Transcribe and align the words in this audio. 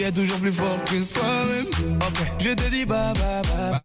crier 0.00 0.12
toujours 0.12 0.38
plus 0.38 0.52
fort 0.52 0.82
que. 0.84 0.96
Ok, 1.60 2.32
je 2.38 2.50
te 2.50 2.70
dis 2.70 2.86
bye 2.86 3.12
bye 3.14 3.42
bye. 3.42 3.80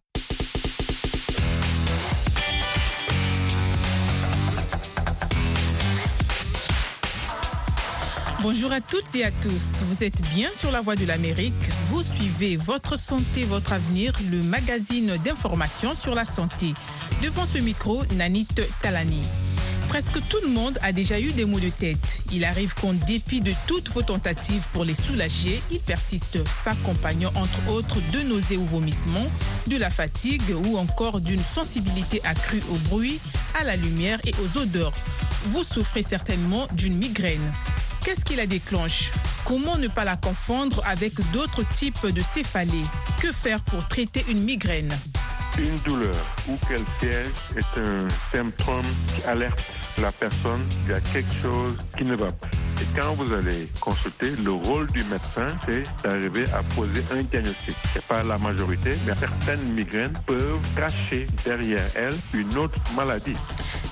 Bonjour 8.42 8.72
à 8.72 8.80
toutes 8.80 9.14
et 9.14 9.24
à 9.24 9.30
tous. 9.30 9.76
Vous 9.88 10.04
êtes 10.04 10.20
bien 10.34 10.48
sur 10.54 10.70
la 10.70 10.80
voie 10.80 10.96
de 10.96 11.04
l'Amérique. 11.04 11.52
Vous 11.90 12.02
suivez 12.02 12.56
Votre 12.56 12.98
santé, 12.98 13.44
votre 13.44 13.72
avenir, 13.72 14.12
le 14.30 14.42
magazine 14.42 15.16
d'information 15.24 15.96
sur 15.96 16.14
la 16.14 16.24
santé. 16.24 16.74
Devant 17.22 17.44
ce 17.44 17.58
micro, 17.58 18.04
Nanit 18.14 18.46
Talani. 18.80 19.22
Presque 19.88 20.20
tout 20.28 20.40
le 20.42 20.48
monde 20.48 20.78
a 20.82 20.92
déjà 20.92 21.20
eu 21.20 21.32
des 21.32 21.44
maux 21.44 21.60
de 21.60 21.70
tête. 21.70 22.22
Il 22.32 22.44
arrive 22.44 22.74
qu'en 22.74 22.92
dépit 22.92 23.40
de 23.40 23.52
toutes 23.66 23.88
vos 23.90 24.02
tentatives 24.02 24.66
pour 24.72 24.84
les 24.84 24.94
soulager, 24.94 25.62
ils 25.70 25.80
persistent, 25.80 26.46
s'accompagnant 26.46 27.30
entre 27.34 27.70
autres 27.70 28.00
de 28.12 28.20
nausées 28.20 28.56
ou 28.56 28.64
vomissements, 28.66 29.28
de 29.66 29.76
la 29.76 29.90
fatigue 29.90 30.54
ou 30.64 30.76
encore 30.76 31.20
d'une 31.20 31.42
sensibilité 31.42 32.20
accrue 32.24 32.62
au 32.70 32.76
bruit, 32.88 33.20
à 33.58 33.64
la 33.64 33.76
lumière 33.76 34.18
et 34.24 34.34
aux 34.44 34.58
odeurs. 34.58 34.92
Vous 35.46 35.64
souffrez 35.64 36.02
certainement 36.02 36.66
d'une 36.72 36.96
migraine. 36.96 37.52
Qu'est-ce 38.04 38.24
qui 38.24 38.36
la 38.36 38.46
déclenche? 38.46 39.10
Comment 39.44 39.78
ne 39.78 39.88
pas 39.88 40.04
la 40.04 40.16
confondre 40.16 40.82
avec 40.84 41.14
d'autres 41.32 41.66
types 41.74 42.06
de 42.06 42.22
céphalées? 42.22 42.84
Que 43.20 43.32
faire 43.32 43.62
pour 43.62 43.86
traiter 43.88 44.24
une 44.28 44.42
migraine? 44.42 44.96
Une 45.58 45.78
douleur 45.86 46.14
ou 46.48 46.56
qu'elle 46.68 46.84
siège 47.00 47.32
est 47.56 47.80
un 47.80 48.08
symptôme 48.30 48.84
qui 49.14 49.22
alerte 49.26 49.58
la 50.00 50.12
personne 50.12 50.60
qu'il 50.82 50.92
y 50.92 50.94
a 50.94 51.00
quelque 51.00 51.34
chose 51.42 51.76
qui 51.96 52.04
ne 52.04 52.14
va 52.14 52.26
pas. 52.26 52.48
Et 52.80 53.00
quand 53.00 53.14
vous 53.14 53.32
allez 53.32 53.68
consulter, 53.80 54.32
le 54.44 54.50
rôle 54.50 54.86
du 54.90 55.02
médecin, 55.04 55.46
c'est 55.64 55.84
d'arriver 56.02 56.44
à 56.52 56.62
poser 56.74 57.02
un 57.10 57.22
diagnostic. 57.22 57.74
C'est 57.94 58.04
pas 58.04 58.22
la 58.22 58.36
majorité, 58.36 58.90
mais 59.06 59.14
certaines 59.14 59.72
migraines 59.72 60.12
peuvent 60.26 60.58
cacher 60.76 61.24
derrière 61.44 61.86
elles 61.94 62.18
une 62.34 62.58
autre 62.58 62.78
maladie. 62.94 63.36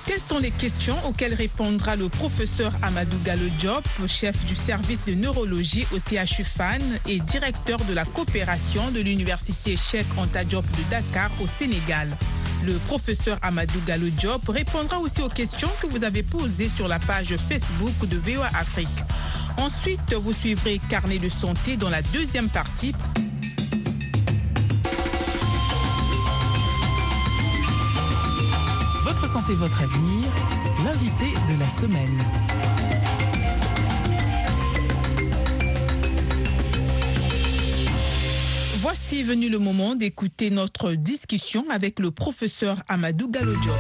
Quelles 0.07 0.21
sont 0.21 0.39
les 0.39 0.51
questions 0.51 0.97
auxquelles 1.07 1.33
répondra 1.33 1.97
le 1.97 2.09
professeur 2.11 2.73
Amadou 2.83 3.17
Gallo 3.25 3.49
Diop, 3.59 3.85
chef 4.07 4.45
du 4.45 4.55
service 4.55 5.03
de 5.07 5.15
neurologie 5.15 5.87
au 5.93 5.99
CHU 5.99 6.45
FAN 6.45 6.79
et 7.09 7.21
directeur 7.21 7.79
de 7.85 7.95
la 7.95 8.05
coopération 8.05 8.91
de 8.91 9.01
l'université 9.01 9.77
Cheikh 9.77 10.07
Anta 10.19 10.45
Diop 10.45 10.65
de 10.73 10.91
Dakar 10.91 11.31
au 11.43 11.47
Sénégal? 11.47 12.15
Le 12.67 12.75
professeur 12.87 13.39
Amadou 13.41 13.81
Gallo 13.87 14.09
Diop 14.11 14.47
répondra 14.49 14.99
aussi 14.99 15.23
aux 15.23 15.29
questions 15.31 15.71
que 15.81 15.87
vous 15.87 16.05
avez 16.05 16.23
posées 16.23 16.69
sur 16.69 16.87
la 16.87 16.99
page 16.99 17.35
Facebook 17.49 17.95
de 18.07 18.19
VOA 18.19 18.49
Afrique. 18.59 18.89
Ensuite, 19.57 20.13
vous 20.15 20.33
suivrez 20.35 20.81
Carnet 20.91 21.19
de 21.19 21.29
santé 21.31 21.77
dans 21.77 21.91
la 21.91 22.03
deuxième 22.03 22.51
partie. 22.51 22.95
Santé, 29.35 29.55
votre 29.55 29.83
avenir, 29.83 30.29
l'invité 30.85 31.35
de 31.53 31.59
la 31.59 31.69
semaine. 31.69 32.23
Voici 38.77 39.25
venu 39.25 39.49
le 39.49 39.59
moment 39.59 39.97
d'écouter 39.97 40.51
notre 40.51 40.93
discussion 40.93 41.69
avec 41.69 41.99
le 41.99 42.13
professeur 42.13 42.81
Amadou 42.87 43.29
Gallo 43.29 43.57
Diop. 43.57 43.75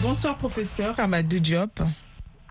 Bonsoir 0.00 0.38
professeur 0.38 0.98
Amadou 0.98 1.38
Diop. 1.38 1.82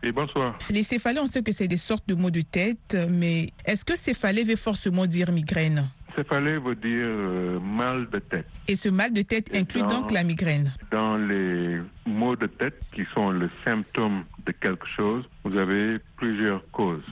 Et 0.03 0.11
bonsoir. 0.11 0.53
Les 0.69 0.83
céphalées, 0.83 1.19
on 1.19 1.25
sait 1.25 1.41
que 1.41 1.51
c'est 1.51 1.67
des 1.67 1.77
sortes 1.77 2.07
de 2.07 2.13
maux 2.13 2.29
de 2.29 2.41
tête, 2.41 2.95
mais 3.09 3.49
est-ce 3.65 3.85
que 3.85 3.97
céphalée 3.97 4.43
veut 4.43 4.55
forcément 4.55 5.07
dire 5.07 5.31
migraine? 5.31 5.89
Céphalée 6.15 6.57
veut 6.57 6.75
dire 6.75 7.05
euh, 7.05 7.59
mal 7.59 8.09
de 8.09 8.19
tête. 8.19 8.47
Et 8.67 8.75
ce 8.75 8.89
mal 8.89 9.11
de 9.13 9.21
tête 9.21 9.53
Et 9.53 9.59
inclut 9.59 9.81
dans- 9.81 9.87
donc 10.01 10.11
la 10.11 10.23
migraine 10.23 10.73
Dans 10.91 11.17
les 11.17 11.79
maux 12.05 12.35
de 12.35 12.47
tête 12.47 12.79
qui 12.93 13.03
sont 13.13 13.31
le 13.31 13.49
symptôme 13.63 14.23
de 14.45 14.51
quelque 14.53 14.87
chose, 14.95 15.25
vous 15.43 15.57
avez 15.57 15.97
plusieurs 16.17 16.63
causes. 16.71 17.03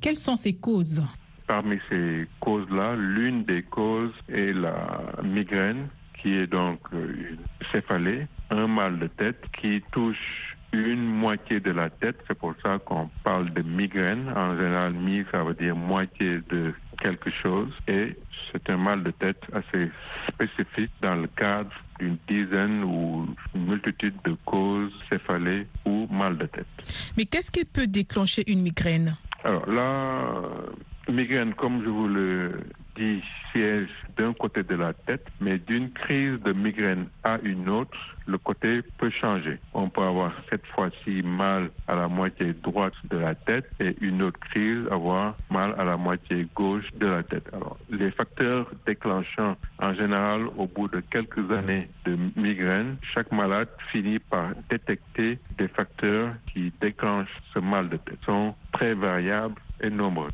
Quelles 0.00 0.16
sont 0.16 0.36
ces 0.36 0.54
causes? 0.56 1.02
Parmi 1.46 1.78
ces 1.88 2.26
causes-là, 2.40 2.96
l'une 2.96 3.44
des 3.44 3.62
causes 3.62 4.14
est 4.28 4.52
la 4.52 5.12
migraine, 5.22 5.88
qui 6.20 6.34
est 6.34 6.46
donc 6.46 6.80
euh, 6.92 7.06
une 7.30 7.38
céphalée, 7.72 8.26
un 8.50 8.66
mal 8.66 8.98
de 8.98 9.06
tête 9.08 9.42
qui 9.60 9.82
touche 9.92 10.49
une 10.72 11.04
moitié 11.04 11.60
de 11.60 11.70
la 11.70 11.90
tête. 11.90 12.16
C'est 12.28 12.38
pour 12.38 12.54
ça 12.62 12.78
qu'on 12.84 13.08
parle 13.24 13.52
de 13.52 13.62
migraine. 13.62 14.28
En 14.36 14.56
général, 14.56 14.92
mi, 14.92 15.24
ça 15.30 15.42
veut 15.42 15.54
dire 15.54 15.74
moitié 15.74 16.40
de 16.48 16.72
quelque 17.00 17.30
chose. 17.30 17.70
Et 17.88 18.16
c'est 18.52 18.70
un 18.70 18.76
mal 18.76 19.02
de 19.02 19.10
tête 19.10 19.42
assez 19.52 19.90
spécifique 20.28 20.90
dans 21.02 21.16
le 21.16 21.28
cadre 21.28 21.70
d'une 21.98 22.16
dizaine 22.28 22.84
ou 22.84 23.26
une 23.54 23.66
multitude 23.66 24.14
de 24.24 24.36
causes 24.44 24.92
céphalées 25.08 25.66
ou 25.84 26.06
mal 26.10 26.38
de 26.38 26.46
tête. 26.46 26.66
Mais 27.16 27.24
qu'est-ce 27.24 27.50
qui 27.50 27.64
peut 27.64 27.86
déclencher 27.86 28.42
une 28.50 28.62
migraine? 28.62 29.16
Alors 29.44 29.68
là, 29.68 29.82
euh, 29.88 31.12
migraine, 31.12 31.54
comme 31.54 31.82
je 31.82 31.88
vous 31.88 32.08
le 32.08 32.52
siège 33.52 33.88
d'un 34.16 34.32
côté 34.32 34.62
de 34.62 34.74
la 34.74 34.92
tête, 34.92 35.26
mais 35.40 35.58
d'une 35.58 35.90
crise 35.90 36.40
de 36.40 36.52
migraine 36.52 37.06
à 37.24 37.38
une 37.42 37.68
autre, 37.68 37.98
le 38.26 38.38
côté 38.38 38.82
peut 38.98 39.10
changer. 39.10 39.58
On 39.74 39.88
peut 39.88 40.02
avoir 40.02 40.32
cette 40.48 40.66
fois-ci 40.66 41.22
mal 41.22 41.70
à 41.88 41.94
la 41.94 42.08
moitié 42.08 42.52
droite 42.52 42.94
de 43.10 43.16
la 43.16 43.34
tête 43.34 43.68
et 43.80 43.96
une 44.00 44.22
autre 44.22 44.38
crise 44.38 44.86
avoir 44.90 45.36
mal 45.50 45.74
à 45.78 45.84
la 45.84 45.96
moitié 45.96 46.46
gauche 46.54 46.88
de 46.98 47.06
la 47.06 47.22
tête. 47.22 47.48
Alors, 47.52 47.76
les 47.90 48.10
facteurs 48.10 48.70
déclenchants, 48.86 49.56
en 49.80 49.94
général, 49.94 50.42
au 50.56 50.66
bout 50.66 50.88
de 50.88 51.00
quelques 51.00 51.50
années 51.50 51.88
de 52.04 52.16
migraine, 52.36 52.96
chaque 53.14 53.32
malade 53.32 53.68
finit 53.90 54.18
par 54.18 54.50
détecter 54.68 55.38
des 55.56 55.68
facteurs 55.68 56.34
qui 56.52 56.72
déclenchent 56.80 57.40
ce 57.52 57.58
mal 57.58 57.88
de 57.88 57.96
tête. 57.96 58.18
Sont 58.24 58.54
très 58.72 58.94
variables 58.94 59.60
et 59.80 59.90
nombreux. 59.90 60.28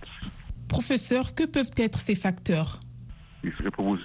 Professeur, 0.68 1.34
que 1.34 1.46
peuvent 1.46 1.70
être 1.76 1.98
ces 1.98 2.14
facteurs? 2.14 2.80
Je 3.44 3.68
peux 3.68 3.82
vous, 3.82 3.98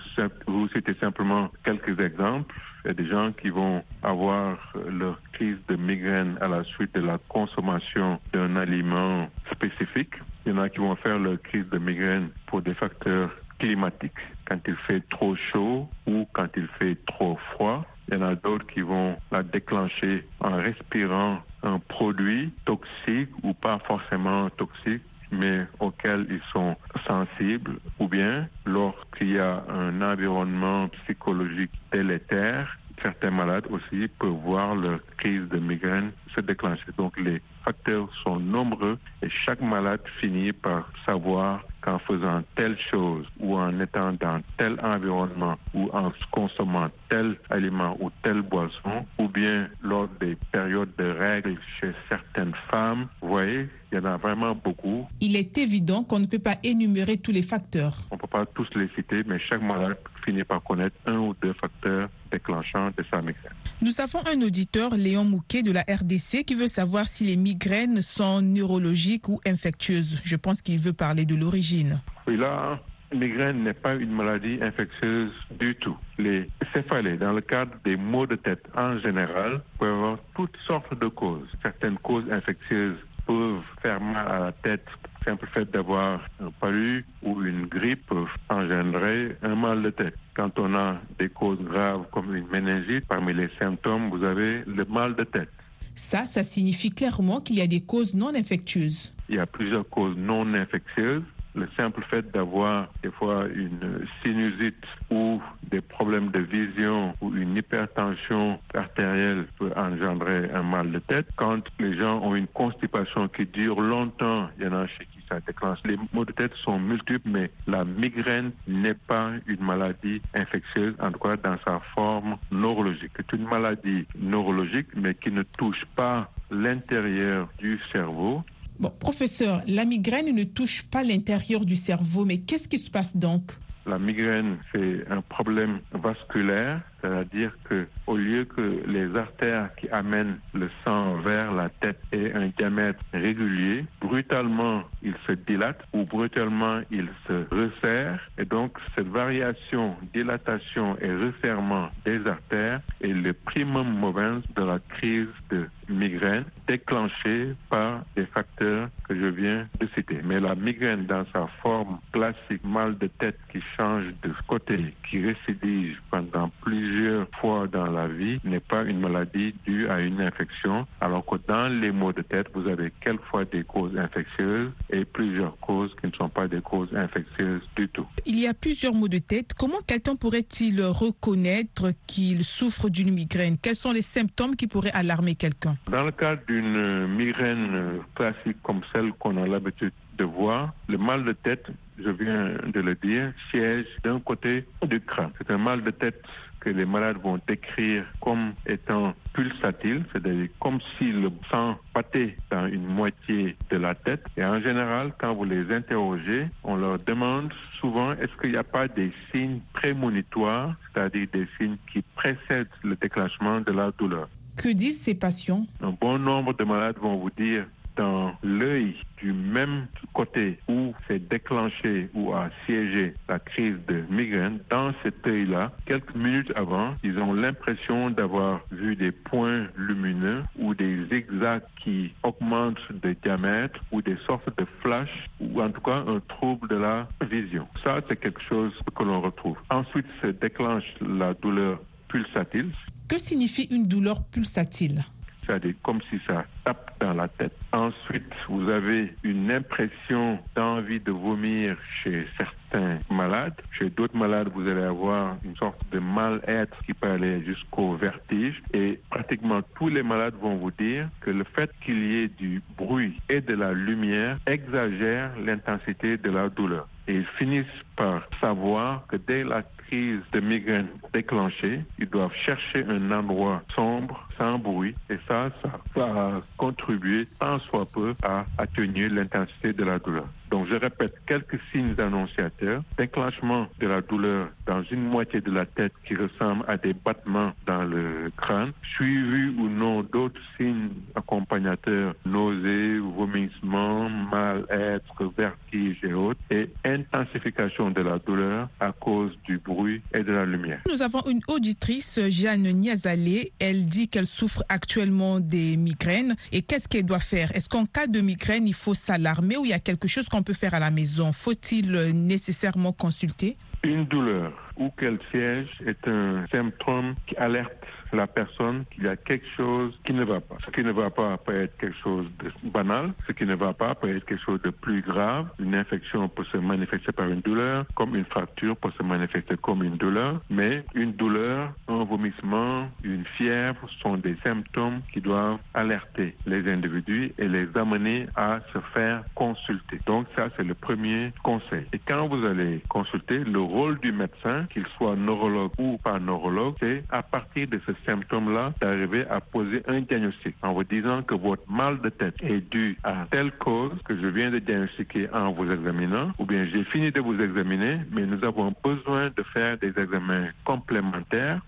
vous 0.47 0.67
citer 0.69 0.93
simplement 0.99 1.49
quelques 1.63 1.99
exemples. 1.99 2.55
Il 2.83 2.87
y 2.87 2.91
a 2.91 2.93
des 2.93 3.07
gens 3.07 3.31
qui 3.31 3.49
vont 3.49 3.83
avoir 4.03 4.57
leur 4.89 5.19
crise 5.33 5.57
de 5.67 5.75
migraine 5.75 6.37
à 6.41 6.47
la 6.47 6.63
suite 6.63 6.93
de 6.93 7.01
la 7.01 7.17
consommation 7.27 8.19
d'un 8.33 8.55
aliment 8.55 9.29
spécifique. 9.51 10.13
Il 10.45 10.53
y 10.53 10.55
en 10.55 10.59
a 10.59 10.69
qui 10.69 10.79
vont 10.79 10.95
faire 10.95 11.19
leur 11.19 11.41
crise 11.41 11.67
de 11.69 11.77
migraine 11.77 12.29
pour 12.47 12.61
des 12.61 12.73
facteurs 12.73 13.31
climatiques, 13.59 14.11
quand 14.45 14.59
il 14.67 14.75
fait 14.87 15.01
trop 15.09 15.35
chaud 15.35 15.87
ou 16.07 16.27
quand 16.33 16.47
il 16.55 16.67
fait 16.79 16.97
trop 17.05 17.37
froid. 17.53 17.85
Il 18.07 18.15
y 18.15 18.17
en 18.17 18.23
a 18.23 18.35
d'autres 18.35 18.65
qui 18.67 18.81
vont 18.81 19.15
la 19.31 19.43
déclencher 19.43 20.27
en 20.39 20.55
respirant 20.57 21.39
un 21.63 21.79
produit 21.79 22.51
toxique 22.65 23.29
ou 23.43 23.53
pas 23.53 23.79
forcément 23.87 24.49
toxique 24.49 25.03
mais 25.31 25.65
auxquels 25.79 26.27
ils 26.29 26.41
sont 26.51 26.75
sensibles, 27.07 27.77
ou 27.99 28.07
bien 28.07 28.47
lorsqu'il 28.65 29.33
y 29.33 29.39
a 29.39 29.63
un 29.69 30.01
environnement 30.01 30.89
psychologique 30.89 31.71
délétère, 31.91 32.77
certains 33.01 33.31
malades 33.31 33.65
aussi 33.69 34.07
peuvent 34.19 34.29
voir 34.43 34.75
leur 34.75 34.99
crise 35.17 35.47
de 35.49 35.57
migraine 35.57 36.11
se 36.35 36.41
déclencher. 36.41 36.91
Donc 36.97 37.17
les 37.19 37.41
facteurs 37.63 38.09
sont 38.23 38.39
nombreux 38.39 38.97
et 39.21 39.29
chaque 39.29 39.61
malade 39.61 40.01
finit 40.19 40.53
par 40.53 40.91
savoir 41.05 41.63
qu'en 41.81 41.99
faisant 41.99 42.43
telle 42.55 42.77
chose 42.77 43.25
ou 43.39 43.57
en 43.57 43.79
étant 43.79 44.13
dans 44.13 44.41
tel 44.57 44.79
environnement 44.83 45.57
ou 45.73 45.89
en 45.93 46.11
consommant 46.31 46.89
tel 47.09 47.37
aliment 47.49 47.97
ou 47.99 48.11
telle 48.23 48.41
boisson 48.41 49.05
ou 49.17 49.27
bien 49.27 49.67
lors 49.81 50.07
des 50.19 50.37
périodes 50.51 50.95
de 50.97 51.09
règles 51.11 51.57
chez 51.79 51.91
certaines 52.07 52.53
femmes, 52.69 53.07
vous 53.21 53.29
voyez, 53.29 53.69
il 53.91 53.97
y 53.97 54.01
en 54.01 54.05
a 54.05 54.17
vraiment 54.17 54.55
beaucoup. 54.55 55.07
Il 55.19 55.35
est 55.35 55.57
évident 55.57 56.03
qu'on 56.03 56.19
ne 56.19 56.25
peut 56.25 56.39
pas 56.39 56.55
énumérer 56.63 57.17
tous 57.17 57.31
les 57.31 57.41
facteurs. 57.41 57.97
On 58.09 58.15
ne 58.15 58.21
peut 58.21 58.27
pas 58.27 58.45
tous 58.45 58.67
les 58.75 58.87
citer, 58.95 59.23
mais 59.25 59.39
chaque 59.39 59.61
malade 59.61 59.97
finit 60.23 60.43
par 60.43 60.63
connaître 60.63 60.95
un 61.05 61.17
ou 61.17 61.35
deux 61.41 61.53
facteurs 61.53 62.09
déclenchants 62.31 62.91
de 62.97 63.03
sa 63.09 63.21
migraine. 63.21 63.53
Nous 63.81 63.99
avons 63.99 64.19
un 64.33 64.41
auditeur, 64.41 64.95
Léon 64.95 65.25
Mouquet 65.25 65.63
de 65.63 65.71
la 65.71 65.81
RDC, 65.81 66.45
qui 66.45 66.55
veut 66.55 66.67
savoir 66.67 67.07
si 67.07 67.25
les 67.25 67.35
migraines 67.35 68.01
sont 68.01 68.41
neurologiques 68.41 69.27
ou 69.27 69.39
infectieuses. 69.45 70.21
Je 70.23 70.35
pense 70.35 70.61
qu'il 70.61 70.79
veut 70.79 70.93
parler 70.93 71.25
de 71.25 71.35
l'origine. 71.35 71.99
Oui, 72.27 72.37
là, 72.37 72.79
migraine 73.13 73.63
n'est 73.63 73.73
pas 73.73 73.95
une 73.95 74.11
maladie 74.11 74.59
infectieuse 74.61 75.31
du 75.59 75.75
tout. 75.75 75.97
Les 76.17 76.49
céphalées, 76.73 77.17
dans 77.17 77.33
le 77.33 77.41
cadre 77.41 77.73
des 77.83 77.97
maux 77.97 78.25
de 78.25 78.35
tête 78.35 78.63
en 78.75 78.99
général, 78.99 79.61
peuvent 79.79 79.93
avoir 79.93 80.17
toutes 80.35 80.57
sortes 80.65 80.97
de 80.99 81.07
causes. 81.07 81.47
Certaines 81.61 81.97
causes 81.97 82.29
infectieuses 82.31 82.97
peuvent 83.31 83.61
faire 83.81 84.01
mal 84.01 84.27
à 84.27 84.39
la 84.39 84.51
tête. 84.51 84.85
Simple 85.23 85.47
fait 85.53 85.69
d'avoir 85.71 86.21
un 86.39 86.51
palu 86.59 87.05
ou 87.21 87.41
une 87.43 87.67
grippe 87.67 88.05
peut 88.07 88.25
engendrer 88.49 89.37
un 89.43 89.55
mal 89.55 89.83
de 89.83 89.91
tête. 89.91 90.15
Quand 90.33 90.57
on 90.57 90.73
a 90.75 90.97
des 91.19 91.29
causes 91.29 91.61
graves 91.61 92.05
comme 92.11 92.35
une 92.35 92.47
méningite, 92.47 93.05
parmi 93.07 93.33
les 93.33 93.49
symptômes, 93.59 94.09
vous 94.09 94.23
avez 94.23 94.63
le 94.65 94.85
mal 94.85 95.15
de 95.15 95.23
tête. 95.23 95.49
Ça, 95.95 96.25
ça 96.25 96.43
signifie 96.43 96.89
clairement 96.89 97.39
qu'il 97.39 97.57
y 97.57 97.61
a 97.61 97.67
des 97.67 97.81
causes 97.81 98.13
non 98.13 98.33
infectieuses. 98.33 99.13
Il 99.29 99.35
y 99.35 99.39
a 99.39 99.45
plusieurs 99.45 99.87
causes 99.87 100.17
non 100.17 100.53
infectieuses 100.53 101.23
le 101.55 101.67
simple 101.75 102.03
fait 102.09 102.31
d'avoir 102.31 102.87
des 103.03 103.11
fois 103.11 103.45
une 103.53 104.05
sinusite 104.21 104.85
ou 105.09 105.41
des 105.69 105.81
problèmes 105.81 106.29
de 106.31 106.39
vision 106.39 107.15
ou 107.21 107.35
une 107.35 107.55
hypertension 107.55 108.59
artérielle 108.73 109.45
peut 109.57 109.71
engendrer 109.75 110.49
un 110.53 110.63
mal 110.63 110.91
de 110.91 110.99
tête. 110.99 111.27
Quand 111.35 111.61
les 111.79 111.97
gens 111.97 112.21
ont 112.21 112.35
une 112.35 112.47
constipation 112.47 113.27
qui 113.27 113.45
dure 113.45 113.81
longtemps, 113.81 114.49
il 114.57 114.65
y 114.65 114.67
en 114.67 114.73
a 114.73 114.87
chez 114.87 115.05
qui 115.05 115.19
ça 115.27 115.39
déclenche. 115.39 115.79
Les 115.85 115.97
maux 116.13 116.25
de 116.25 116.31
tête 116.31 116.53
sont 116.55 116.79
multiples, 116.79 117.29
mais 117.29 117.51
la 117.67 117.85
migraine 117.85 118.51
n'est 118.67 118.93
pas 118.93 119.31
une 119.47 119.63
maladie 119.63 120.21
infectieuse, 120.33 120.95
en 120.99 121.11
tout 121.11 121.19
cas 121.19 121.37
dans 121.37 121.57
sa 121.65 121.79
forme 121.95 122.37
neurologique. 122.51 123.11
C'est 123.15 123.33
une 123.33 123.47
maladie 123.47 124.05
neurologique, 124.17 124.87
mais 124.95 125.15
qui 125.15 125.31
ne 125.31 125.43
touche 125.43 125.85
pas 125.95 126.31
l'intérieur 126.49 127.47
du 127.57 127.79
cerveau. 127.91 128.43
Bon, 128.81 128.89
professeur, 128.89 129.61
la 129.67 129.85
migraine 129.85 130.35
ne 130.35 130.43
touche 130.43 130.81
pas 130.89 131.03
l'intérieur 131.03 131.65
du 131.65 131.75
cerveau, 131.75 132.25
mais 132.25 132.39
qu'est-ce 132.39 132.67
qui 132.67 132.79
se 132.79 132.89
passe 132.89 133.15
donc? 133.15 133.51
La 133.85 133.99
migraine, 133.99 134.57
c'est 134.71 135.05
un 135.07 135.21
problème 135.21 135.81
vasculaire 135.93 136.81
c'est-à-dire 137.01 137.51
que 137.63 137.87
au 138.07 138.15
lieu 138.15 138.45
que 138.45 138.83
les 138.85 139.15
artères 139.15 139.73
qui 139.75 139.89
amènent 139.89 140.37
le 140.53 140.69
sang 140.83 141.15
vers 141.15 141.51
la 141.53 141.69
tête 141.69 141.99
aient 142.11 142.33
un 142.33 142.47
diamètre 142.57 142.99
régulier, 143.13 143.85
brutalement 143.99 144.83
ils 145.01 145.15
se 145.25 145.33
dilatent 145.33 145.83
ou 145.93 146.03
brutalement 146.05 146.81
ils 146.91 147.09
se 147.27 147.45
resserrent. 147.51 148.19
Et 148.37 148.45
donc 148.45 148.77
cette 148.95 149.07
variation, 149.07 149.95
dilatation 150.13 150.97
et 151.01 151.11
resserrement 151.11 151.89
des 152.05 152.25
artères 152.27 152.81
est 153.01 153.07
le 153.07 153.33
primum 153.33 153.87
movens 153.87 154.41
de 154.55 154.63
la 154.63 154.79
crise 154.79 155.27
de 155.49 155.67
migraine 155.89 156.45
déclenchée 156.67 157.53
par 157.69 158.03
des 158.15 158.25
facteurs 158.25 158.89
que 159.07 159.15
je 159.15 159.25
viens 159.25 159.67
de 159.79 159.87
citer. 159.95 160.19
Mais 160.23 160.39
la 160.39 160.55
migraine 160.55 161.05
dans 161.05 161.25
sa 161.33 161.47
forme 161.61 161.99
classique, 162.11 162.63
mal 162.63 162.97
de 162.97 163.07
tête 163.07 163.37
qui 163.51 163.61
change 163.75 164.05
de 164.23 164.31
côté, 164.47 164.93
qui 165.09 165.25
récidive 165.25 165.99
pendant 166.09 166.49
plusieurs 166.61 166.90
plusieurs 166.91 167.27
fois 167.39 167.67
dans 167.67 167.85
la 167.85 168.07
vie 168.07 168.39
n'est 168.43 168.59
pas 168.59 168.83
une 168.83 168.99
maladie 168.99 169.55
due 169.65 169.87
à 169.87 170.01
une 170.01 170.19
infection, 170.19 170.85
alors 170.99 171.25
que 171.25 171.35
dans 171.47 171.67
les 171.67 171.91
maux 171.91 172.11
de 172.11 172.21
tête, 172.21 172.47
vous 172.53 172.67
avez 172.67 172.91
quelquefois 173.01 173.45
des 173.45 173.63
causes 173.63 173.97
infectieuses 173.97 174.71
et 174.89 175.05
plusieurs 175.05 175.57
causes 175.59 175.95
qui 176.01 176.07
ne 176.07 176.11
sont 176.11 176.27
pas 176.27 176.49
des 176.49 176.61
causes 176.61 176.93
infectieuses 176.93 177.61
du 177.77 177.87
tout. 177.87 178.05
Il 178.25 178.39
y 178.39 178.47
a 178.47 178.53
plusieurs 178.53 178.93
maux 178.93 179.07
de 179.07 179.19
tête. 179.19 179.53
Comment 179.57 179.79
quelqu'un 179.87 180.17
pourrait-il 180.17 180.83
reconnaître 180.83 181.91
qu'il 182.07 182.43
souffre 182.43 182.89
d'une 182.89 183.13
migraine? 183.13 183.55
Quels 183.61 183.75
sont 183.75 183.93
les 183.93 184.01
symptômes 184.01 184.57
qui 184.57 184.67
pourraient 184.67 184.91
alarmer 184.91 185.35
quelqu'un? 185.35 185.77
Dans 185.89 186.03
le 186.03 186.11
cas 186.11 186.35
d'une 186.35 187.07
migraine 187.07 188.01
classique 188.15 188.57
comme 188.63 188.81
celle 188.91 189.13
qu'on 189.13 189.41
a 189.41 189.47
l'habitude 189.47 189.93
de 190.17 190.25
voir, 190.25 190.73
le 190.89 190.97
mal 190.97 191.23
de 191.23 191.31
tête, 191.31 191.67
je 192.03 192.09
viens 192.09 192.51
de 192.67 192.79
le 192.79 192.95
dire, 192.95 193.33
siège 193.49 193.85
d'un 194.03 194.19
côté 194.19 194.65
du 194.85 194.99
crâne. 195.01 195.31
C'est 195.37 195.51
un 195.51 195.57
mal 195.57 195.83
de 195.83 195.91
tête 195.91 196.21
que 196.61 196.69
les 196.69 196.85
malades 196.85 197.17
vont 197.17 197.39
décrire 197.47 198.05
comme 198.21 198.53
étant 198.67 199.13
pulsatile, 199.33 200.03
c'est-à-dire 200.11 200.47
comme 200.59 200.79
si 200.97 201.11
le 201.11 201.29
sang 201.49 201.77
pâtait 201.93 202.37
dans 202.51 202.67
une 202.67 202.85
moitié 202.85 203.55
de 203.69 203.77
la 203.77 203.95
tête. 203.95 204.23
Et 204.37 204.45
en 204.45 204.61
général, 204.61 205.11
quand 205.19 205.33
vous 205.33 205.43
les 205.43 205.73
interrogez, 205.73 206.47
on 206.63 206.75
leur 206.75 206.99
demande 206.99 207.51
souvent 207.79 208.13
est-ce 208.13 208.39
qu'il 208.39 208.51
n'y 208.51 208.57
a 208.57 208.63
pas 208.63 208.87
des 208.87 209.11
signes 209.31 209.59
prémonitoires, 209.73 210.75
c'est-à-dire 210.93 211.27
des 211.33 211.47
signes 211.57 211.77
qui 211.91 212.03
précèdent 212.15 212.67
le 212.83 212.95
déclenchement 212.95 213.59
de 213.61 213.71
la 213.71 213.91
douleur? 213.91 214.29
Que 214.55 214.71
disent 214.71 215.01
ces 215.01 215.15
patients? 215.15 215.65
Un 215.81 215.91
bon 215.91 216.19
nombre 216.19 216.53
de 216.53 216.63
malades 216.63 216.97
vont 216.99 217.17
vous 217.17 217.31
dire 217.31 217.65
dans 217.95 218.33
l'œil 218.43 218.95
du 219.17 219.33
même 219.33 219.87
côté 220.13 220.59
où 220.67 220.93
s'est 221.07 221.19
déclenché 221.19 222.09
ou 222.13 222.33
a 222.33 222.49
siégé 222.65 223.13
la 223.29 223.39
crise 223.39 223.75
de 223.87 224.03
migraine, 224.09 224.59
dans 224.69 224.93
cet 225.03 225.25
œil-là, 225.25 225.71
quelques 225.85 226.15
minutes 226.15 226.51
avant, 226.55 226.95
ils 227.03 227.17
ont 227.19 227.33
l'impression 227.33 228.09
d'avoir 228.09 228.61
vu 228.71 228.95
des 228.95 229.11
points 229.11 229.67
lumineux 229.77 230.43
ou 230.57 230.73
des 230.73 231.05
zigzags 231.05 231.63
qui 231.83 232.13
augmentent 232.23 232.91
de 232.91 233.15
diamètre 233.23 233.79
ou 233.91 234.01
des 234.01 234.17
sortes 234.25 234.49
de 234.57 234.65
flashs 234.81 235.29
ou 235.39 235.61
en 235.61 235.69
tout 235.69 235.81
cas 235.81 236.03
un 236.07 236.19
trouble 236.27 236.67
de 236.67 236.75
la 236.75 237.07
vision. 237.29 237.67
Ça, 237.83 238.01
c'est 238.07 238.19
quelque 238.19 238.41
chose 238.41 238.73
que 238.95 239.03
l'on 239.03 239.21
retrouve. 239.21 239.57
Ensuite 239.69 240.05
se 240.21 240.27
déclenche 240.27 240.85
la 241.01 241.33
douleur 241.33 241.79
pulsatile. 242.07 242.71
Que 243.07 243.19
signifie 243.19 243.67
une 243.71 243.87
douleur 243.87 244.23
pulsatile? 244.23 245.01
C'est-à-dire 245.45 245.73
comme 245.83 246.01
si 246.09 246.19
ça 246.27 246.45
tape 246.63 246.91
dans 246.99 247.13
la 247.13 247.27
tête. 247.27 247.55
Ensuite, 247.73 248.31
vous 248.47 248.69
avez 248.69 249.13
une 249.23 249.51
impression 249.51 250.39
d'envie 250.55 250.99
de 250.99 251.11
vomir 251.11 251.77
chez 252.03 252.27
certains 252.37 252.99
malades. 253.09 253.59
Chez 253.71 253.89
d'autres 253.89 254.15
malades, 254.15 254.49
vous 254.53 254.67
allez 254.67 254.83
avoir 254.83 255.37
une 255.43 255.55
sorte 255.55 255.81
de 255.91 255.99
mal-être 255.99 256.77
qui 256.85 256.93
peut 256.93 257.09
aller 257.09 257.43
jusqu'au 257.43 257.95
vertige. 257.95 258.61
Et 258.73 258.99
pratiquement 259.09 259.61
tous 259.75 259.89
les 259.89 260.03
malades 260.03 260.35
vont 260.41 260.55
vous 260.55 260.71
dire 260.71 261.09
que 261.21 261.31
le 261.31 261.43
fait 261.43 261.71
qu'il 261.83 262.03
y 262.03 262.23
ait 262.23 262.27
du 262.27 262.61
bruit 262.77 263.19
et 263.29 263.41
de 263.41 263.53
la 263.53 263.73
lumière 263.73 264.37
exagère 264.45 265.31
l'intensité 265.43 266.17
de 266.17 266.29
la 266.29 266.49
douleur. 266.49 266.87
Et 267.07 267.15
ils 267.15 267.25
finissent 267.37 267.65
par 267.95 268.21
savoir 268.39 269.05
que 269.07 269.17
dès 269.17 269.43
la 269.43 269.63
crise 269.63 270.21
de 270.31 270.39
migraine 270.39 270.87
déclenchée, 271.13 271.81
ils 271.99 272.09
doivent 272.09 272.35
chercher 272.45 272.85
un 272.87 273.11
endroit 273.11 273.63
sombre, 273.75 274.27
sans 274.41 274.57
bruit, 274.57 274.95
et 275.11 275.17
ça, 275.27 275.51
ça 275.61 275.79
va 275.95 276.41
contribuer 276.57 277.27
tant 277.39 277.59
soit 277.59 277.85
peu 277.85 278.15
à 278.23 278.45
atténuer 278.57 279.07
l'intensité 279.07 279.71
de 279.71 279.83
la 279.83 279.99
douleur. 279.99 280.25
Donc, 280.49 280.67
je 280.69 280.75
répète, 280.75 281.13
quelques 281.25 281.59
signes 281.71 281.95
annonciateurs. 281.97 282.83
Déclenchement 282.97 283.67
de 283.79 283.87
la 283.87 284.01
douleur 284.01 284.49
dans 284.65 284.83
une 284.91 285.03
moitié 285.03 285.39
de 285.39 285.49
la 285.49 285.65
tête 285.65 285.93
qui 286.05 286.15
ressemble 286.15 286.65
à 286.67 286.75
des 286.75 286.93
battements 286.93 287.53
dans 287.65 287.83
le 287.83 288.31
crâne, 288.35 288.73
suivi 288.95 289.55
ou 289.57 289.69
non 289.69 290.03
d'autres 290.03 290.41
signes 290.57 290.89
accompagnateurs, 291.15 292.15
nausées, 292.25 292.97
vomissements, 292.97 294.09
mal-être, 294.09 295.31
vertige 295.37 296.03
et 296.03 296.13
autres, 296.13 296.41
et 296.49 296.69
intensification 296.83 297.91
de 297.91 298.01
la 298.01 298.19
douleur 298.19 298.67
à 298.81 298.91
cause 298.91 299.31
du 299.45 299.57
bruit 299.57 300.01
et 300.13 300.23
de 300.23 300.33
la 300.33 300.45
lumière. 300.45 300.81
Nous 300.91 301.01
avons 301.01 301.21
une 301.29 301.41
auditrice, 301.47 302.19
Jeanne 302.29 302.63
Niazalé. 302.63 303.53
Elle 303.59 303.85
dit 303.85 304.09
qu'elle 304.09 304.25
souffre 304.31 304.63
actuellement 304.69 305.39
des 305.39 305.77
migraines. 305.77 306.35
Et 306.51 306.61
qu'est-ce 306.61 306.87
qu'elle 306.87 307.05
doit 307.05 307.19
faire? 307.19 307.55
Est-ce 307.55 307.69
qu'en 307.69 307.85
cas 307.85 308.07
de 308.07 308.21
migraine, 308.21 308.67
il 308.67 308.73
faut 308.73 308.95
s'alarmer 308.95 309.57
ou 309.57 309.65
il 309.65 309.69
y 309.69 309.73
a 309.73 309.79
quelque 309.79 310.07
chose 310.07 310.29
qu'on 310.29 310.43
peut 310.43 310.53
faire 310.53 310.73
à 310.73 310.79
la 310.79 310.91
maison? 310.91 311.31
Faut-il 311.33 311.91
nécessairement 312.13 312.93
consulter? 312.93 313.57
Une 313.83 314.05
douleur 314.05 314.51
ou 314.77 314.89
qu'elle 314.91 315.19
siège 315.31 315.69
est 315.85 316.07
un 316.07 316.45
symptôme 316.51 317.15
qui 317.27 317.35
alerte 317.37 317.85
la 318.13 318.27
personne 318.27 318.83
qu'il 318.91 319.05
y 319.05 319.07
a 319.07 319.15
quelque 319.15 319.45
chose 319.55 319.97
qui 320.05 320.13
ne 320.13 320.23
va 320.23 320.41
pas. 320.41 320.57
Ce 320.65 320.71
qui 320.71 320.83
ne 320.83 320.91
va 320.91 321.09
pas 321.09 321.37
peut 321.37 321.63
être 321.63 321.77
quelque 321.77 321.97
chose 322.03 322.25
de 322.39 322.51
banal, 322.69 323.13
ce 323.27 323.31
qui 323.31 323.45
ne 323.45 323.55
va 323.55 323.73
pas 323.73 323.95
peut 323.95 324.15
être 324.15 324.25
quelque 324.25 324.43
chose 324.43 324.61
de 324.61 324.69
plus 324.69 325.01
grave. 325.01 325.47
Une 325.59 325.75
infection 325.75 326.27
peut 326.27 326.43
se 326.51 326.57
manifester 326.57 327.11
par 327.11 327.27
une 327.27 327.41
douleur, 327.41 327.85
comme 327.95 328.15
une 328.15 328.25
fracture 328.25 328.75
peut 328.77 328.91
se 328.97 329.03
manifester 329.03 329.55
comme 329.57 329.83
une 329.83 329.97
douleur, 329.97 330.41
mais 330.49 330.83
une 330.93 331.13
douleur, 331.13 331.71
un 331.87 332.03
vomissement, 332.03 332.89
une 333.03 333.25
fièvre 333.37 333.87
sont 334.01 334.17
des 334.17 334.35
symptômes 334.43 335.01
qui 335.13 335.21
doivent 335.21 335.59
alerter 335.73 336.35
les 336.45 336.69
individus 336.71 337.31
et 337.37 337.47
les 337.47 337.67
amener 337.75 338.27
à 338.35 338.59
se 338.73 338.79
faire 338.93 339.23
consulter. 339.35 339.99
Donc 340.05 340.27
ça, 340.35 340.49
c'est 340.57 340.63
le 340.63 340.73
premier 340.73 341.31
conseil. 341.43 341.85
Et 341.93 341.99
quand 341.99 342.27
vous 342.27 342.45
allez 342.45 342.81
consulter, 342.89 343.39
le 343.39 343.59
rôle 343.71 343.99
du 343.99 344.11
médecin, 344.11 344.67
qu'il 344.71 344.85
soit 344.97 345.15
neurologue 345.15 345.71
ou 345.79 345.97
pas 345.97 346.19
neurologue, 346.19 346.75
c'est 346.79 347.03
à 347.09 347.23
partir 347.23 347.67
de 347.67 347.79
ce 347.85 347.93
symptômes-là 348.05 348.73
d'arriver 348.81 349.25
à 349.29 349.39
poser 349.39 349.81
un 349.87 350.01
diagnostic 350.01 350.55
en 350.61 350.73
vous 350.73 350.83
disant 350.83 351.23
que 351.23 351.35
votre 351.35 351.63
mal 351.69 352.01
de 352.01 352.09
tête 352.09 352.35
est 352.41 352.69
dû 352.69 352.97
à 353.03 353.25
telle 353.31 353.51
cause 353.53 353.93
que 354.05 354.15
je 354.19 354.27
viens 354.27 354.51
de 354.51 354.59
diagnostiquer 354.59 355.29
en 355.33 355.51
vous 355.51 355.69
examinant, 355.71 356.31
ou 356.39 356.45
bien 356.45 356.65
j'ai 356.71 356.83
fini 356.85 357.11
de 357.11 357.19
vous 357.19 357.39
examiner, 357.39 357.99
mais 358.11 358.25
nous 358.25 358.43
avons 358.43 358.73
besoin 358.83 359.29
de 359.35 359.43
faire 359.53 359.77
des 359.77 359.93
examens 359.97 360.49
complémentaires. 360.65 361.61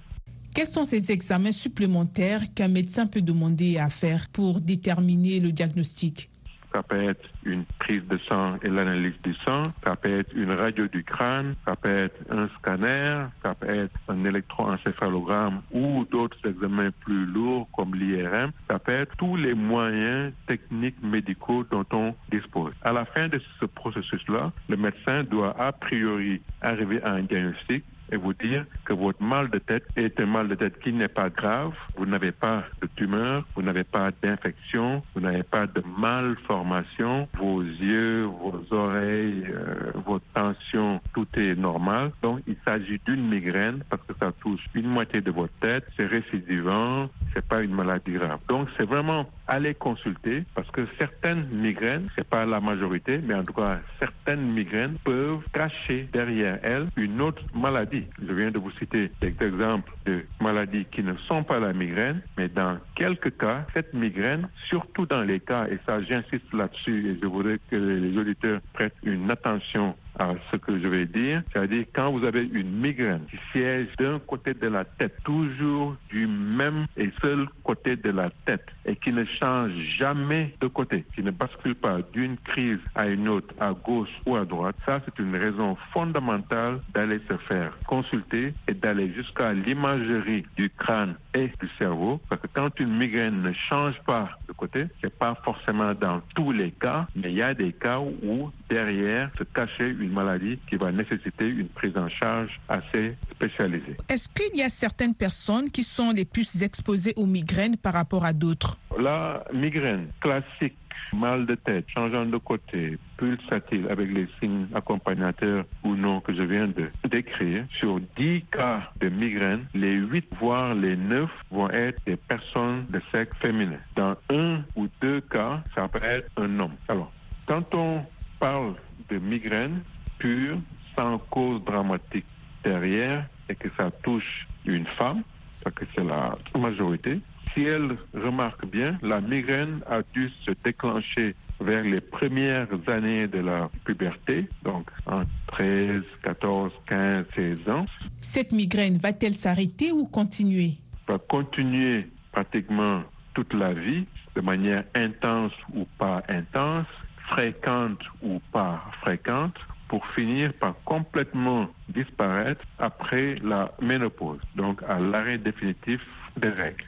Quels 0.55 0.67
sont 0.67 0.83
ces 0.83 1.11
examens 1.11 1.51
supplémentaires 1.51 2.41
qu'un 2.55 2.67
médecin 2.67 3.07
peut 3.07 3.21
demander 3.21 3.79
à 3.79 3.89
faire 3.89 4.27
pour 4.31 4.61
déterminer 4.61 5.39
le 5.39 5.51
diagnostic? 5.51 6.29
Ça 6.73 6.83
peut 6.83 7.01
être 7.01 7.29
une 7.45 7.65
prise 7.79 8.05
de 8.07 8.17
sang 8.29 8.57
et 8.63 8.67
l'analyse 8.67 9.17
du 9.23 9.33
sang, 9.35 9.63
ça 9.83 9.95
peut 9.95 10.19
être 10.19 10.33
une 10.33 10.51
radio 10.51 10.87
du 10.87 11.03
crâne, 11.03 11.55
ça 11.65 11.75
peut 11.75 12.05
être 12.05 12.19
un 12.31 12.47
scanner, 12.59 13.25
ça 13.43 13.53
peut 13.53 13.69
être 13.69 13.93
un 14.07 14.25
électroencéphalogramme 14.25 15.61
ou 15.71 16.05
d'autres 16.11 16.37
examens 16.45 16.91
plus 17.01 17.25
lourds 17.25 17.67
comme 17.73 17.95
l'IRM, 17.95 18.51
ça 18.69 18.79
peut 18.79 18.91
être 18.91 19.15
tous 19.17 19.35
les 19.35 19.53
moyens 19.53 20.33
techniques 20.47 21.01
médicaux 21.03 21.63
dont 21.69 21.85
on 21.91 22.15
dispose. 22.31 22.73
À 22.81 22.91
la 22.91 23.05
fin 23.05 23.27
de 23.27 23.39
ce 23.59 23.65
processus-là, 23.65 24.51
le 24.69 24.77
médecin 24.77 25.23
doit 25.23 25.55
a 25.59 25.71
priori 25.71 26.41
arriver 26.61 27.01
à 27.03 27.11
un 27.11 27.21
diagnostic 27.21 27.83
et 28.13 28.17
vous 28.17 28.33
dire 28.33 28.65
que 28.85 28.93
votre 28.93 29.21
mal 29.21 29.49
de 29.49 29.57
tête 29.57 29.85
est 29.95 30.19
un 30.19 30.27
mal 30.27 30.47
de 30.47 30.55
tête 30.55 30.79
qui 30.79 30.93
n'est 30.93 31.07
pas 31.07 31.29
grave. 31.29 31.73
Vous 31.97 32.05
n'avez 32.05 32.31
pas 32.31 32.63
de 32.81 32.87
tumeur, 32.95 33.43
vous 33.55 33.63
n'avez 33.63 33.83
pas 33.83 34.11
d'infection, 34.21 35.01
vous 35.15 35.21
n'avez 35.21 35.43
pas 35.43 35.65
de 35.65 35.81
malformation. 35.97 37.27
Vos 37.37 37.61
yeux, 37.61 38.23
vos 38.25 38.61
oreilles, 38.71 39.45
euh, 39.49 39.91
votre 40.05 40.25
tension, 40.33 41.01
tout 41.13 41.27
est 41.35 41.55
normal. 41.55 42.11
Donc, 42.21 42.41
il 42.47 42.55
s'agit 42.63 42.99
d'une 43.05 43.27
migraine 43.27 43.83
parce 43.89 44.03
que 44.03 44.13
ça 44.19 44.31
touche 44.41 44.61
une 44.75 44.87
moitié 44.87 45.21
de 45.21 45.31
votre 45.31 45.53
tête. 45.59 45.85
C'est 45.97 46.05
récidivant, 46.05 47.09
c'est 47.33 47.45
pas 47.45 47.63
une 47.63 47.73
maladie 47.73 48.11
grave. 48.11 48.39
Donc, 48.47 48.67
c'est 48.77 48.85
vraiment 48.85 49.27
aller 49.47 49.73
consulter 49.73 50.43
parce 50.53 50.69
que 50.69 50.85
certaines 50.99 51.47
migraines, 51.51 52.09
c'est 52.15 52.27
pas 52.27 52.45
la 52.45 52.59
majorité, 52.59 53.19
mais 53.25 53.33
en 53.33 53.43
tout 53.43 53.53
cas, 53.53 53.79
certaines 53.99 54.53
migraines 54.53 54.97
peuvent 55.03 55.41
cacher 55.51 56.07
derrière 56.13 56.59
elles 56.63 56.87
une 56.95 57.19
autre 57.21 57.43
maladie. 57.55 58.02
Je 58.21 58.33
viens 58.33 58.51
de 58.51 58.59
vous 58.59 58.71
citer 58.71 59.11
des 59.21 59.35
exemples 59.41 59.91
de 60.05 60.23
maladies 60.41 60.85
qui 60.91 61.03
ne 61.03 61.15
sont 61.27 61.43
pas 61.43 61.59
la 61.59 61.73
migraine, 61.73 62.21
mais 62.37 62.49
dans 62.49 62.77
quelques 62.95 63.37
cas, 63.37 63.65
cette 63.73 63.93
migraine, 63.93 64.47
surtout 64.67 65.05
dans 65.05 65.21
les 65.21 65.39
cas, 65.39 65.67
et 65.67 65.79
ça 65.85 66.01
j'insiste 66.01 66.51
là-dessus 66.53 67.11
et 67.11 67.19
je 67.21 67.27
voudrais 67.27 67.59
que 67.69 67.75
les 67.75 68.17
auditeurs 68.17 68.61
prêtent 68.73 68.95
une 69.03 69.29
attention 69.29 69.95
à 70.19 70.33
ce 70.51 70.57
que 70.57 70.79
je 70.79 70.87
vais 70.87 71.05
dire, 71.05 71.43
c'est-à-dire 71.51 71.85
quand 71.93 72.11
vous 72.11 72.25
avez 72.25 72.43
une 72.53 72.71
migraine 72.71 73.25
qui 73.29 73.37
siège 73.51 73.87
d'un 73.97 74.19
côté 74.19 74.53
de 74.53 74.67
la 74.67 74.85
tête, 74.85 75.15
toujours 75.23 75.95
du 76.09 76.27
même 76.27 76.85
et 76.97 77.09
seul 77.21 77.47
côté 77.63 77.95
de 77.95 78.09
la 78.11 78.29
tête, 78.45 78.67
et 78.85 78.95
qui 78.95 79.11
ne 79.11 79.25
change 79.25 79.71
jamais 79.97 80.53
de 80.61 80.67
côté, 80.67 81.05
qui 81.15 81.23
ne 81.23 81.31
bascule 81.31 81.75
pas 81.75 81.99
d'une 82.13 82.37
crise 82.37 82.79
à 82.95 83.07
une 83.07 83.27
autre, 83.27 83.53
à 83.59 83.71
gauche 83.71 84.09
ou 84.25 84.35
à 84.35 84.45
droite, 84.45 84.75
ça 84.85 85.01
c'est 85.05 85.21
une 85.21 85.35
raison 85.35 85.75
fondamentale 85.91 86.79
d'aller 86.93 87.19
se 87.29 87.37
faire 87.47 87.77
consulter 87.87 88.53
et 88.67 88.73
d'aller 88.73 89.11
jusqu'à 89.13 89.53
l'imagerie 89.53 90.45
du 90.55 90.69
crâne 90.69 91.15
et 91.33 91.47
du 91.59 91.69
cerveau, 91.77 92.21
parce 92.29 92.41
que 92.41 92.47
quand 92.53 92.79
une 92.79 92.97
migraine 92.97 93.41
ne 93.41 93.53
change 93.53 93.99
pas 94.05 94.29
de 94.47 94.53
côté, 94.53 94.85
c'est 95.01 95.17
pas 95.17 95.35
forcément 95.43 95.93
dans 95.93 96.21
tous 96.35 96.51
les 96.51 96.71
cas, 96.71 97.07
mais 97.15 97.31
il 97.31 97.37
y 97.37 97.41
a 97.41 97.53
des 97.53 97.73
cas 97.73 97.99
où 97.99 98.51
derrière 98.69 99.29
se 99.37 99.43
cachait 99.43 99.89
maladie 100.09 100.59
qui 100.69 100.75
va 100.75 100.91
nécessiter 100.91 101.47
une 101.47 101.69
prise 101.69 101.97
en 101.97 102.09
charge 102.09 102.59
assez 102.69 103.15
spécialisée. 103.31 103.97
Est-ce 104.09 104.29
qu'il 104.29 104.57
y 104.57 104.63
a 104.63 104.69
certaines 104.69 105.15
personnes 105.15 105.69
qui 105.69 105.83
sont 105.83 106.11
les 106.11 106.25
plus 106.25 106.63
exposées 106.63 107.13
aux 107.15 107.25
migraines 107.25 107.77
par 107.77 107.93
rapport 107.93 108.25
à 108.25 108.33
d'autres? 108.33 108.77
La 108.99 109.43
migraine 109.53 110.07
classique 110.21 110.77
mal 111.13 111.45
de 111.45 111.55
tête, 111.55 111.85
changeant 111.93 112.25
de 112.25 112.37
côté, 112.37 112.97
pulsatile 113.17 113.87
avec 113.89 114.11
les 114.11 114.27
signes 114.39 114.67
accompagnateurs 114.73 115.65
ou 115.83 115.95
non 115.95 116.21
que 116.21 116.33
je 116.33 116.43
viens 116.43 116.67
de 116.67 116.89
décrire, 117.09 117.65
sur 117.79 117.99
10 118.17 118.43
cas 118.51 118.91
de 118.99 119.09
migraine, 119.09 119.65
les 119.73 119.93
8 119.93 120.25
voire 120.39 120.73
les 120.73 120.95
9 120.95 121.29
vont 121.51 121.69
être 121.69 121.99
des 122.05 122.15
personnes 122.15 122.85
de 122.89 123.01
sexe 123.11 123.35
féminin. 123.39 123.77
Dans 123.95 124.15
un 124.29 124.63
ou 124.75 124.87
deux 125.01 125.21
cas, 125.21 125.63
ça 125.75 125.87
peut 125.87 126.03
être 126.03 126.29
un 126.37 126.59
homme. 126.59 126.75
Alors, 126.87 127.11
quand 127.45 127.73
on 127.75 128.03
parle 128.39 128.75
de 129.09 129.17
migraine 129.17 129.81
pure, 130.23 130.57
sans 130.95 131.17
cause 131.29 131.61
dramatique 131.65 132.25
derrière, 132.63 133.27
et 133.49 133.55
que 133.55 133.67
ça 133.75 133.91
touche 134.03 134.47
une 134.65 134.85
femme, 134.97 135.21
parce 135.61 135.75
que 135.75 135.85
c'est 135.93 136.03
la 136.03 136.37
majorité, 136.57 137.19
si 137.53 137.63
elle 137.63 137.97
remarque 138.13 138.65
bien, 138.65 138.97
la 139.01 139.19
migraine 139.19 139.81
a 139.85 140.01
dû 140.13 140.29
se 140.45 140.51
déclencher 140.63 141.35
vers 141.59 141.83
les 141.83 141.99
premières 141.99 142.67
années 142.87 143.27
de 143.27 143.39
la 143.39 143.69
puberté, 143.83 144.47
donc 144.63 144.89
en 145.05 145.23
13, 145.47 146.03
14, 146.23 146.71
15, 146.87 147.25
16 147.35 147.69
ans. 147.69 147.85
Cette 148.21 148.53
migraine 148.53 148.97
va-t-elle 148.97 149.33
s'arrêter 149.33 149.91
ou 149.91 150.07
continuer? 150.07 150.75
Va 151.05 151.19
continuer 151.19 152.07
pratiquement 152.31 153.03
toute 153.33 153.53
la 153.53 153.73
vie, 153.73 154.05
de 154.35 154.41
manière 154.41 154.85
intense 154.95 155.53
ou 155.75 155.85
pas 155.97 156.23
intense, 156.29 156.87
fréquente 157.27 158.01
ou 158.21 158.41
pas 158.51 158.83
fréquente, 159.01 159.57
pour 159.93 160.07
finir 160.15 160.51
par 160.53 160.73
complètement 160.85 161.67
disparaître 161.87 162.65
après 162.79 163.35
la 163.43 163.71
ménopause, 163.79 164.39
donc 164.55 164.81
à 164.89 164.99
l'arrêt 164.99 165.37
définitif 165.37 166.01
des 166.35 166.49
règles. 166.49 166.85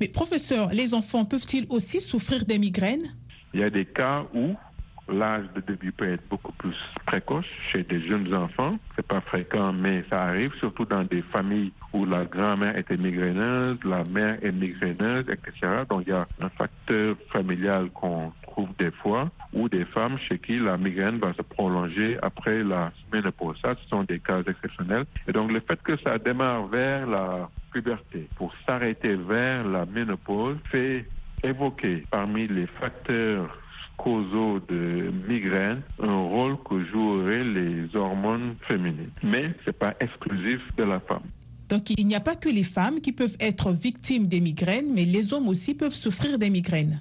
Mais 0.00 0.06
professeur, 0.06 0.68
les 0.68 0.94
enfants 0.94 1.24
peuvent-ils 1.24 1.66
aussi 1.70 2.00
souffrir 2.00 2.44
des 2.44 2.60
migraines? 2.60 3.16
Il 3.52 3.58
y 3.58 3.64
a 3.64 3.70
des 3.70 3.84
cas 3.84 4.26
où 4.32 4.54
l'âge 5.08 5.46
de 5.56 5.60
début 5.60 5.90
peut 5.90 6.12
être 6.12 6.22
beaucoup 6.28 6.52
plus 6.52 6.76
précoce 7.04 7.46
chez 7.72 7.82
des 7.82 8.00
jeunes 8.06 8.32
enfants. 8.32 8.78
C'est 8.94 9.06
pas 9.06 9.20
fréquent, 9.22 9.72
mais 9.72 10.04
ça 10.08 10.22
arrive, 10.22 10.52
surtout 10.60 10.84
dans 10.84 11.02
des 11.02 11.22
familles 11.22 11.72
où 11.92 12.04
la 12.04 12.26
grand-mère 12.26 12.76
était 12.78 12.96
migraineuse, 12.96 13.78
la 13.84 14.04
mère 14.04 14.38
est 14.44 14.52
migraineuse, 14.52 15.26
etc. 15.28 15.82
Donc 15.88 16.04
il 16.06 16.10
y 16.10 16.12
a 16.12 16.28
un 16.40 16.48
facteur 16.50 17.16
familial 17.32 17.90
qu'on 17.90 18.32
trouve 18.50 18.68
des 18.78 18.90
fois, 18.90 19.30
ou 19.52 19.68
des 19.68 19.84
femmes 19.84 20.18
chez 20.28 20.38
qui 20.38 20.58
la 20.58 20.76
migraine 20.76 21.18
va 21.18 21.32
se 21.34 21.42
prolonger 21.42 22.18
après 22.22 22.62
la 22.62 22.92
ménopause. 23.12 23.56
Ça, 23.62 23.74
ce 23.82 23.88
sont 23.88 24.04
des 24.04 24.18
cas 24.18 24.40
exceptionnels. 24.46 25.04
Et 25.26 25.32
donc 25.32 25.50
le 25.52 25.60
fait 25.60 25.80
que 25.82 25.96
ça 25.98 26.18
démarre 26.18 26.66
vers 26.66 27.06
la 27.06 27.48
puberté 27.72 28.28
pour 28.36 28.52
s'arrêter 28.66 29.14
vers 29.16 29.66
la 29.66 29.86
ménopause 29.86 30.56
fait 30.70 31.06
évoquer 31.42 32.04
parmi 32.10 32.46
les 32.48 32.66
facteurs 32.66 33.56
causaux 33.96 34.60
de 34.68 35.12
migraine 35.28 35.82
un 36.02 36.22
rôle 36.22 36.56
que 36.68 36.84
joueraient 36.86 37.44
les 37.44 37.94
hormones 37.94 38.54
féminines. 38.66 39.10
Mais 39.22 39.52
ce 39.64 39.70
n'est 39.70 39.74
pas 39.74 39.94
exclusif 40.00 40.60
de 40.76 40.84
la 40.84 41.00
femme. 41.00 41.22
Donc 41.68 41.90
il 41.90 42.06
n'y 42.06 42.16
a 42.16 42.20
pas 42.20 42.34
que 42.34 42.48
les 42.48 42.64
femmes 42.64 43.00
qui 43.00 43.12
peuvent 43.12 43.36
être 43.38 43.70
victimes 43.70 44.26
des 44.26 44.40
migraines, 44.40 44.92
mais 44.92 45.04
les 45.04 45.32
hommes 45.32 45.48
aussi 45.48 45.74
peuvent 45.74 45.94
souffrir 45.94 46.38
des 46.38 46.50
migraines. 46.50 46.98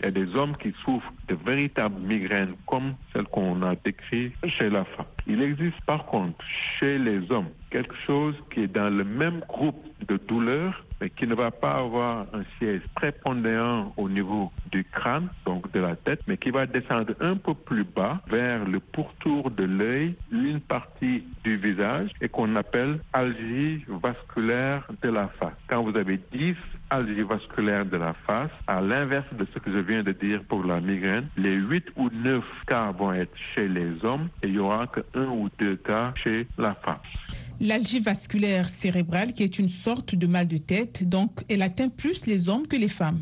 Il 0.00 0.06
y 0.06 0.08
a 0.08 0.12
des 0.12 0.34
hommes 0.34 0.56
qui 0.56 0.72
souffrent 0.82 1.12
de 1.28 1.34
véritables 1.34 2.00
migraines 2.00 2.54
comme 2.66 2.94
celles 3.12 3.26
qu'on 3.26 3.62
a 3.62 3.74
décrites 3.76 4.34
chez 4.46 4.70
la 4.70 4.84
femme. 4.84 5.04
Il 5.26 5.42
existe 5.42 5.80
par 5.82 6.06
contre 6.06 6.42
chez 6.78 6.98
les 6.98 7.30
hommes 7.30 7.50
quelque 7.70 7.94
chose 8.06 8.34
qui 8.50 8.60
est 8.60 8.72
dans 8.72 8.88
le 8.88 9.04
même 9.04 9.40
groupe 9.40 9.84
de 10.08 10.16
douleurs, 10.16 10.82
qui 11.08 11.26
ne 11.26 11.34
va 11.34 11.50
pas 11.50 11.78
avoir 11.78 12.26
un 12.32 12.42
siège 12.58 12.82
prépondérant 12.94 13.92
au 13.96 14.08
niveau 14.08 14.52
du 14.70 14.84
crâne, 14.84 15.28
donc 15.46 15.70
de 15.72 15.80
la 15.80 15.96
tête, 15.96 16.20
mais 16.26 16.36
qui 16.36 16.50
va 16.50 16.66
descendre 16.66 17.14
un 17.20 17.36
peu 17.36 17.54
plus 17.54 17.84
bas 17.84 18.20
vers 18.28 18.64
le 18.64 18.80
pourtour 18.80 19.50
de 19.50 19.64
l'œil, 19.64 20.14
une 20.30 20.60
partie 20.60 21.24
du 21.44 21.56
visage, 21.56 22.10
et 22.20 22.28
qu'on 22.28 22.54
appelle 22.56 23.00
algie 23.12 23.84
vasculaire 23.88 24.86
de 25.02 25.08
la 25.08 25.28
face. 25.28 25.54
Quand 25.68 25.82
vous 25.82 25.96
avez 25.96 26.20
10 26.32 26.54
algies 26.90 27.22
vasculaires 27.22 27.86
de 27.86 27.96
la 27.96 28.14
face, 28.26 28.50
à 28.66 28.80
l'inverse 28.80 29.26
de 29.32 29.46
ce 29.54 29.58
que 29.58 29.72
je 29.72 29.78
viens 29.78 30.02
de 30.02 30.12
dire 30.12 30.42
pour 30.48 30.64
la 30.64 30.80
migraine, 30.80 31.28
les 31.36 31.54
8 31.54 31.86
ou 31.96 32.10
9 32.10 32.44
cas 32.66 32.92
vont 32.92 33.12
être 33.12 33.34
chez 33.54 33.68
les 33.68 34.04
hommes 34.04 34.28
et 34.42 34.48
il 34.48 34.54
y 34.54 34.58
aura 34.58 34.86
que 34.86 35.00
un 35.14 35.26
ou 35.26 35.48
deux 35.58 35.76
cas 35.76 36.12
chez 36.16 36.46
la 36.58 36.74
femme. 36.74 36.98
L'algie 37.60 38.00
vasculaire 38.00 38.70
cérébrale, 38.70 39.34
qui 39.34 39.42
est 39.42 39.58
une 39.58 39.68
sorte 39.68 40.14
de 40.14 40.26
mal 40.26 40.48
de 40.48 40.56
tête, 40.56 40.89
donc 41.02 41.44
elle 41.48 41.62
atteint 41.62 41.88
plus 41.88 42.26
les 42.26 42.48
hommes 42.48 42.66
que 42.66 42.76
les 42.76 42.88
femmes. 42.88 43.20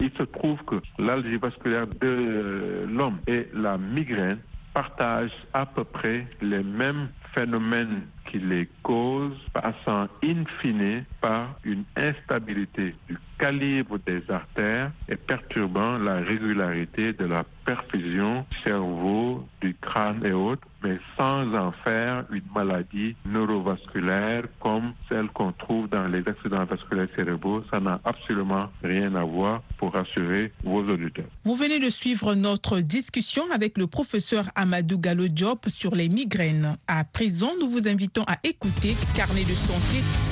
Il 0.00 0.10
se 0.18 0.24
trouve 0.24 0.58
que 0.64 0.80
l'algie 0.98 1.36
vasculaire 1.36 1.86
de 1.86 2.86
l'homme 2.88 3.18
et 3.26 3.46
la 3.54 3.78
migraine 3.78 4.38
partagent 4.74 5.46
à 5.52 5.66
peu 5.66 5.84
près 5.84 6.26
les 6.40 6.62
mêmes 6.62 7.08
phénomènes 7.34 8.02
qui 8.30 8.38
les 8.38 8.68
causent, 8.82 9.36
passant 9.52 10.08
in 10.24 10.44
fine 10.60 11.04
par 11.20 11.54
une 11.64 11.84
instabilité 11.96 12.94
du 13.08 13.18
calibre 13.42 13.98
des 14.06 14.22
artères 14.30 14.92
et 15.08 15.16
perturbant 15.16 15.98
la 15.98 16.20
régularité 16.20 17.12
de 17.12 17.24
la 17.24 17.44
perfusion 17.66 18.46
cerveau, 18.62 19.44
du 19.60 19.74
crâne 19.80 20.24
et 20.24 20.30
autres, 20.30 20.62
mais 20.84 20.96
sans 21.16 21.52
en 21.52 21.72
faire 21.72 22.24
une 22.30 22.44
maladie 22.54 23.16
neurovasculaire 23.26 24.44
comme 24.60 24.92
celle 25.08 25.26
qu'on 25.28 25.50
trouve 25.50 25.88
dans 25.88 26.06
les 26.06 26.22
accidents 26.28 26.64
vasculaires 26.64 27.08
cérébraux. 27.16 27.64
Ça 27.68 27.80
n'a 27.80 27.98
absolument 28.04 28.68
rien 28.84 29.12
à 29.16 29.24
voir 29.24 29.62
pour 29.76 29.92
rassurer 29.92 30.52
vos 30.62 30.84
auditeurs. 30.84 31.26
Vous 31.42 31.56
venez 31.56 31.80
de 31.80 31.90
suivre 31.90 32.36
notre 32.36 32.78
discussion 32.78 33.42
avec 33.52 33.76
le 33.76 33.88
professeur 33.88 34.44
Amadou 34.54 34.98
Gallo 34.98 35.26
Diop 35.26 35.68
sur 35.68 35.96
les 35.96 36.08
migraines. 36.08 36.76
À 36.86 37.02
présent, 37.02 37.50
nous 37.60 37.68
vous 37.68 37.88
invitons 37.88 38.22
à 38.28 38.36
écouter 38.44 38.94
Carnet 39.16 39.42
de 39.42 39.56
santé. 39.56 40.31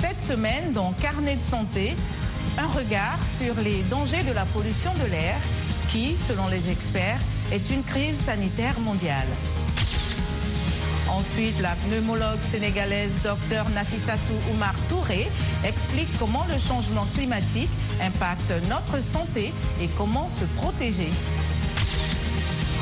Cette 0.00 0.20
semaine, 0.20 0.72
dans 0.72 0.92
Carnet 0.92 1.36
de 1.36 1.42
santé, 1.42 1.96
un 2.56 2.68
regard 2.68 3.18
sur 3.26 3.60
les 3.60 3.82
dangers 3.84 4.22
de 4.22 4.32
la 4.32 4.44
pollution 4.44 4.92
de 4.94 5.10
l'air 5.10 5.36
qui, 5.88 6.16
selon 6.16 6.46
les 6.46 6.70
experts, 6.70 7.18
est 7.50 7.70
une 7.70 7.82
crise 7.82 8.16
sanitaire 8.16 8.78
mondiale. 8.78 9.26
Ensuite, 11.10 11.58
la 11.60 11.74
pneumologue 11.74 12.40
sénégalaise 12.40 13.18
Dr 13.24 13.68
Nafissatou 13.74 14.34
Oumar 14.52 14.74
Touré 14.88 15.28
explique 15.64 16.08
comment 16.20 16.46
le 16.52 16.58
changement 16.58 17.06
climatique 17.16 17.70
impacte 18.00 18.52
notre 18.68 19.02
santé 19.02 19.52
et 19.80 19.88
comment 19.96 20.28
se 20.28 20.44
protéger. 20.60 21.10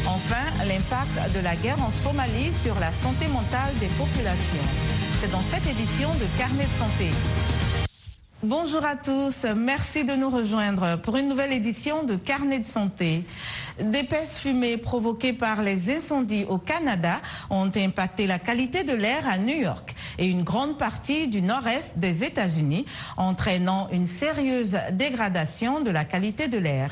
Enfin, 0.06 0.64
l'impact 0.66 1.34
de 1.34 1.40
la 1.40 1.56
guerre 1.56 1.82
en 1.82 1.90
Somalie 1.90 2.52
sur 2.62 2.78
la 2.78 2.92
santé 2.92 3.26
mentale 3.28 3.72
des 3.80 3.88
populations. 3.88 4.95
C'est 5.20 5.30
dans 5.30 5.42
cette 5.42 5.66
édition 5.66 6.10
de 6.16 6.26
Carnet 6.38 6.66
de 6.66 6.72
santé. 6.72 7.10
Bonjour 8.42 8.84
à 8.84 8.96
tous, 8.96 9.46
merci 9.56 10.04
de 10.04 10.12
nous 10.12 10.28
rejoindre 10.28 10.96
pour 10.96 11.16
une 11.16 11.26
nouvelle 11.26 11.54
édition 11.54 12.04
de 12.04 12.16
Carnet 12.16 12.58
de 12.58 12.66
santé. 12.66 13.24
D'épaisses 13.80 14.38
fumées 14.38 14.76
provoquées 14.76 15.32
par 15.32 15.62
les 15.62 15.90
incendies 15.90 16.44
au 16.48 16.58
Canada 16.58 17.16
ont 17.50 17.70
impacté 17.74 18.26
la 18.26 18.38
qualité 18.38 18.84
de 18.84 18.92
l'air 18.92 19.26
à 19.26 19.38
New 19.38 19.56
York 19.56 19.94
et 20.18 20.26
une 20.28 20.44
grande 20.44 20.78
partie 20.78 21.28
du 21.28 21.42
nord-est 21.42 21.98
des 21.98 22.24
États-Unis, 22.24 22.84
entraînant 23.16 23.88
une 23.90 24.06
sérieuse 24.06 24.76
dégradation 24.92 25.80
de 25.80 25.90
la 25.90 26.04
qualité 26.04 26.46
de 26.46 26.58
l'air. 26.58 26.90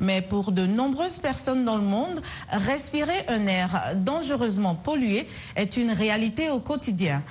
Mais 0.00 0.22
pour 0.22 0.50
de 0.50 0.66
nombreuses 0.66 1.18
personnes 1.18 1.64
dans 1.64 1.76
le 1.76 1.82
monde, 1.82 2.20
respirer 2.50 3.26
un 3.28 3.46
air 3.46 3.94
dangereusement 3.96 4.74
pollué 4.74 5.28
est 5.56 5.76
une 5.76 5.92
réalité 5.92 6.50
au 6.50 6.58
quotidien. 6.58 7.22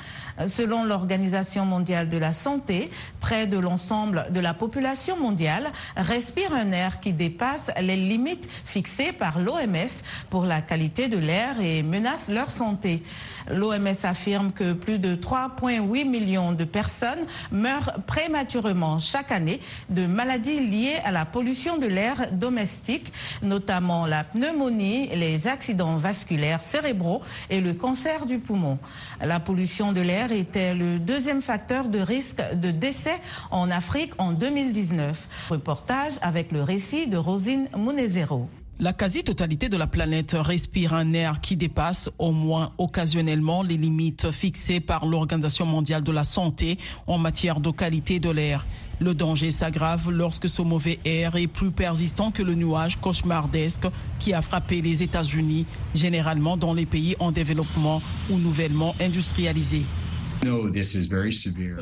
Selon 0.47 0.83
l'Organisation 0.83 1.65
mondiale 1.65 2.09
de 2.09 2.17
la 2.17 2.33
santé, 2.33 2.89
près 3.19 3.47
de 3.47 3.57
l'ensemble 3.57 4.27
de 4.31 4.39
la 4.39 4.53
population 4.53 5.17
mondiale 5.17 5.71
respire 5.95 6.53
un 6.53 6.71
air 6.71 6.99
qui 6.99 7.13
dépasse 7.13 7.71
les 7.81 7.95
limites 7.95 8.49
fixées 8.65 9.13
par 9.13 9.39
l'OMS 9.39 10.01
pour 10.29 10.45
la 10.45 10.61
qualité 10.61 11.07
de 11.07 11.17
l'air 11.17 11.59
et 11.61 11.83
menace 11.83 12.29
leur 12.29 12.51
santé. 12.51 13.01
L'OMS 13.49 13.95
affirme 14.03 14.51
que 14.51 14.73
plus 14.73 14.99
de 14.99 15.15
3,8 15.15 16.05
millions 16.05 16.51
de 16.51 16.65
personnes 16.65 17.25
meurent 17.51 17.93
prématurément 18.05 18.99
chaque 18.99 19.31
année 19.31 19.59
de 19.89 20.05
maladies 20.05 20.59
liées 20.59 20.97
à 21.05 21.11
la 21.11 21.25
pollution 21.25 21.77
de 21.77 21.85
l'air 21.85 22.31
domestique, 22.31 23.13
notamment 23.41 24.05
la 24.05 24.23
pneumonie, 24.23 25.09
les 25.15 25.47
accidents 25.47 25.97
vasculaires 25.97 26.61
cérébraux 26.61 27.21
et 27.49 27.61
le 27.61 27.73
cancer 27.73 28.25
du 28.25 28.39
poumon. 28.39 28.79
La 29.21 29.39
pollution 29.39 29.93
de 29.93 30.01
l'air 30.01 30.24
était 30.31 30.75
le 30.75 30.99
deuxième 30.99 31.41
facteur 31.41 31.87
de 31.87 31.99
risque 31.99 32.41
de 32.55 32.71
décès 32.71 33.19
en 33.51 33.69
Afrique 33.69 34.13
en 34.17 34.31
2019. 34.31 35.49
Reportage 35.49 36.13
avec 36.21 36.51
le 36.51 36.61
récit 36.61 37.07
de 37.07 37.17
Rosine 37.17 37.67
Munezero. 37.77 38.49
La 38.77 38.91
quasi-totalité 38.91 39.69
de 39.69 39.77
la 39.77 39.87
planète 39.87 40.35
respire 40.37 40.93
un 40.93 41.13
air 41.13 41.39
qui 41.39 41.55
dépasse 41.55 42.11
au 42.19 42.31
moins 42.31 42.73
occasionnellement 42.77 43.63
les 43.63 43.77
limites 43.77 44.31
fixées 44.31 44.81
par 44.81 45.05
l'Organisation 45.05 45.65
mondiale 45.65 46.03
de 46.03 46.11
la 46.11 46.25
santé 46.25 46.77
en 47.07 47.17
matière 47.17 47.61
de 47.61 47.71
qualité 47.71 48.19
de 48.19 48.29
l'air. 48.29 48.65
Le 48.99 49.13
danger 49.13 49.49
s'aggrave 49.49 50.11
lorsque 50.11 50.49
ce 50.49 50.61
mauvais 50.61 50.99
air 51.05 51.37
est 51.37 51.47
plus 51.47 51.71
persistant 51.71 52.31
que 52.31 52.43
le 52.43 52.53
nuage 52.53 52.99
cauchemardesque 52.99 53.87
qui 54.19 54.33
a 54.33 54.41
frappé 54.41 54.81
les 54.81 55.03
États-Unis, 55.03 55.65
généralement 55.93 56.57
dans 56.57 56.73
les 56.73 56.85
pays 56.85 57.15
en 57.19 57.31
développement 57.31 58.01
ou 58.29 58.37
nouvellement 58.37 58.93
industrialisés. 58.99 59.85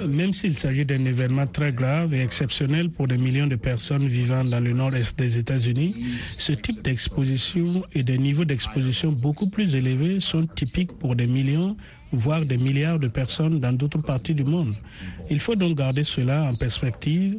Même 0.07 0.33
s'il 0.33 0.55
s'agit 0.55 0.85
d'un 0.85 1.05
événement 1.05 1.47
très 1.47 1.71
grave 1.71 2.13
et 2.13 2.21
exceptionnel 2.21 2.89
pour 2.89 3.07
des 3.07 3.17
millions 3.17 3.47
de 3.47 3.55
personnes 3.55 4.07
vivant 4.07 4.43
dans 4.43 4.59
le 4.59 4.73
nord-est 4.73 5.17
des 5.17 5.37
États-Unis, 5.37 5.95
ce 6.37 6.53
type 6.53 6.81
d'exposition 6.81 7.83
et 7.93 8.03
des 8.03 8.17
niveaux 8.17 8.45
d'exposition 8.45 9.11
beaucoup 9.11 9.49
plus 9.49 9.75
élevés 9.75 10.19
sont 10.19 10.45
typiques 10.45 10.93
pour 10.93 11.15
des 11.15 11.27
millions 11.27 11.75
voire 12.13 12.45
des 12.45 12.57
milliards 12.57 12.99
de 12.99 13.07
personnes 13.07 13.59
dans 13.59 13.73
d'autres 13.73 14.01
parties 14.01 14.33
du 14.33 14.43
monde. 14.43 14.73
Il 15.29 15.39
faut 15.39 15.55
donc 15.55 15.77
garder 15.77 16.03
cela 16.03 16.43
en 16.43 16.53
perspective 16.53 17.37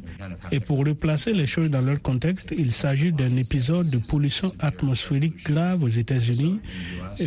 et 0.53 0.61
pour 0.61 0.79
replacer 0.85 1.33
les 1.33 1.47
choses 1.47 1.71
dans 1.71 1.81
leur 1.81 2.01
contexte, 2.03 2.55
il 2.57 2.73
s'agit 2.73 3.13
d'un 3.13 3.37
épisode 3.37 3.89
de 3.91 3.99
pollution 3.99 4.53
atmosphérique 4.59 5.45
grave 5.45 5.83
aux 5.83 5.89
États-Unis, 5.89 6.61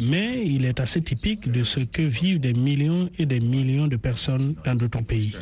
mais 0.03 0.43
il 0.45 0.65
est 0.65 0.79
assez 0.79 1.01
typique 1.01 1.51
de 1.51 1.63
ce 1.63 1.79
que 1.79 2.01
vivent 2.01 2.39
des 2.39 2.53
millions 2.53 3.09
et 3.17 3.25
des 3.25 3.39
millions 3.39 3.87
de 3.87 3.95
personnes 3.95 4.55
dans 4.65 4.75
d'autres 4.75 5.01
pays. 5.01 5.35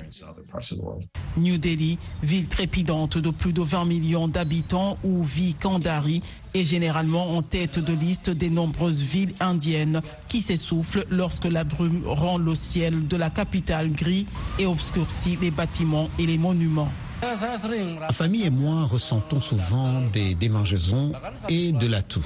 New 1.38 1.58
Delhi, 1.58 1.98
ville 2.24 2.48
trépidante 2.48 3.18
de 3.18 3.30
plus 3.30 3.54
de 3.54 3.62
20 3.62 3.86
millions 3.86 4.28
d'habitants 4.28 4.98
où 5.04 5.24
vit 5.24 5.56
Kandari, 5.56 6.22
est 6.54 6.64
généralement 6.64 7.36
en 7.36 7.42
tête 7.42 7.80
de 7.80 7.94
liste 7.94 8.30
des 8.30 8.50
nombreuses 8.50 9.02
villes 9.02 9.36
indiennes 9.40 10.02
qui 10.30 10.42
s'essoufflent 10.42 11.06
lorsque 11.10 11.46
la 11.46 11.64
brume 11.64 12.04
rend 12.06 12.38
le 12.38 12.56
ciel 12.56 13.08
de 13.08 13.18
la 13.18 13.30
capitale 13.30 13.92
gris 13.92 14.26
et 14.60 14.66
obscurcit 14.66 15.38
les 15.42 15.52
bâtiments 15.52 16.10
et 16.18 16.26
les 16.26 16.38
monuments. 16.38 16.92
Ma 17.22 18.12
famille 18.12 18.46
et 18.46 18.50
moi 18.50 18.84
ressentons 18.86 19.42
souvent 19.42 20.02
des 20.14 20.36
démangeaisons 20.36 21.14
et 21.50 21.72
de 21.72 21.88
la 21.88 22.02
toux. 22.02 22.26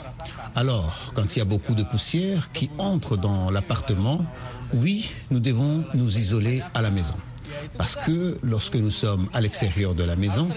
Alors, 0.55 1.11
quand 1.13 1.35
il 1.35 1.39
y 1.39 1.41
a 1.41 1.45
beaucoup 1.45 1.73
de 1.73 1.83
poussière 1.83 2.51
qui 2.51 2.69
entre 2.77 3.15
dans 3.15 3.49
l'appartement, 3.51 4.19
oui, 4.73 5.11
nous 5.31 5.39
devons 5.39 5.85
nous 5.93 6.17
isoler 6.17 6.61
à 6.73 6.81
la 6.81 6.91
maison. 6.91 7.15
Parce 7.77 7.95
que 7.95 8.37
lorsque 8.43 8.75
nous 8.75 8.89
sommes 8.89 9.29
à 9.33 9.41
l'extérieur 9.41 9.95
de 9.95 10.03
la 10.03 10.15
maison, 10.15 10.49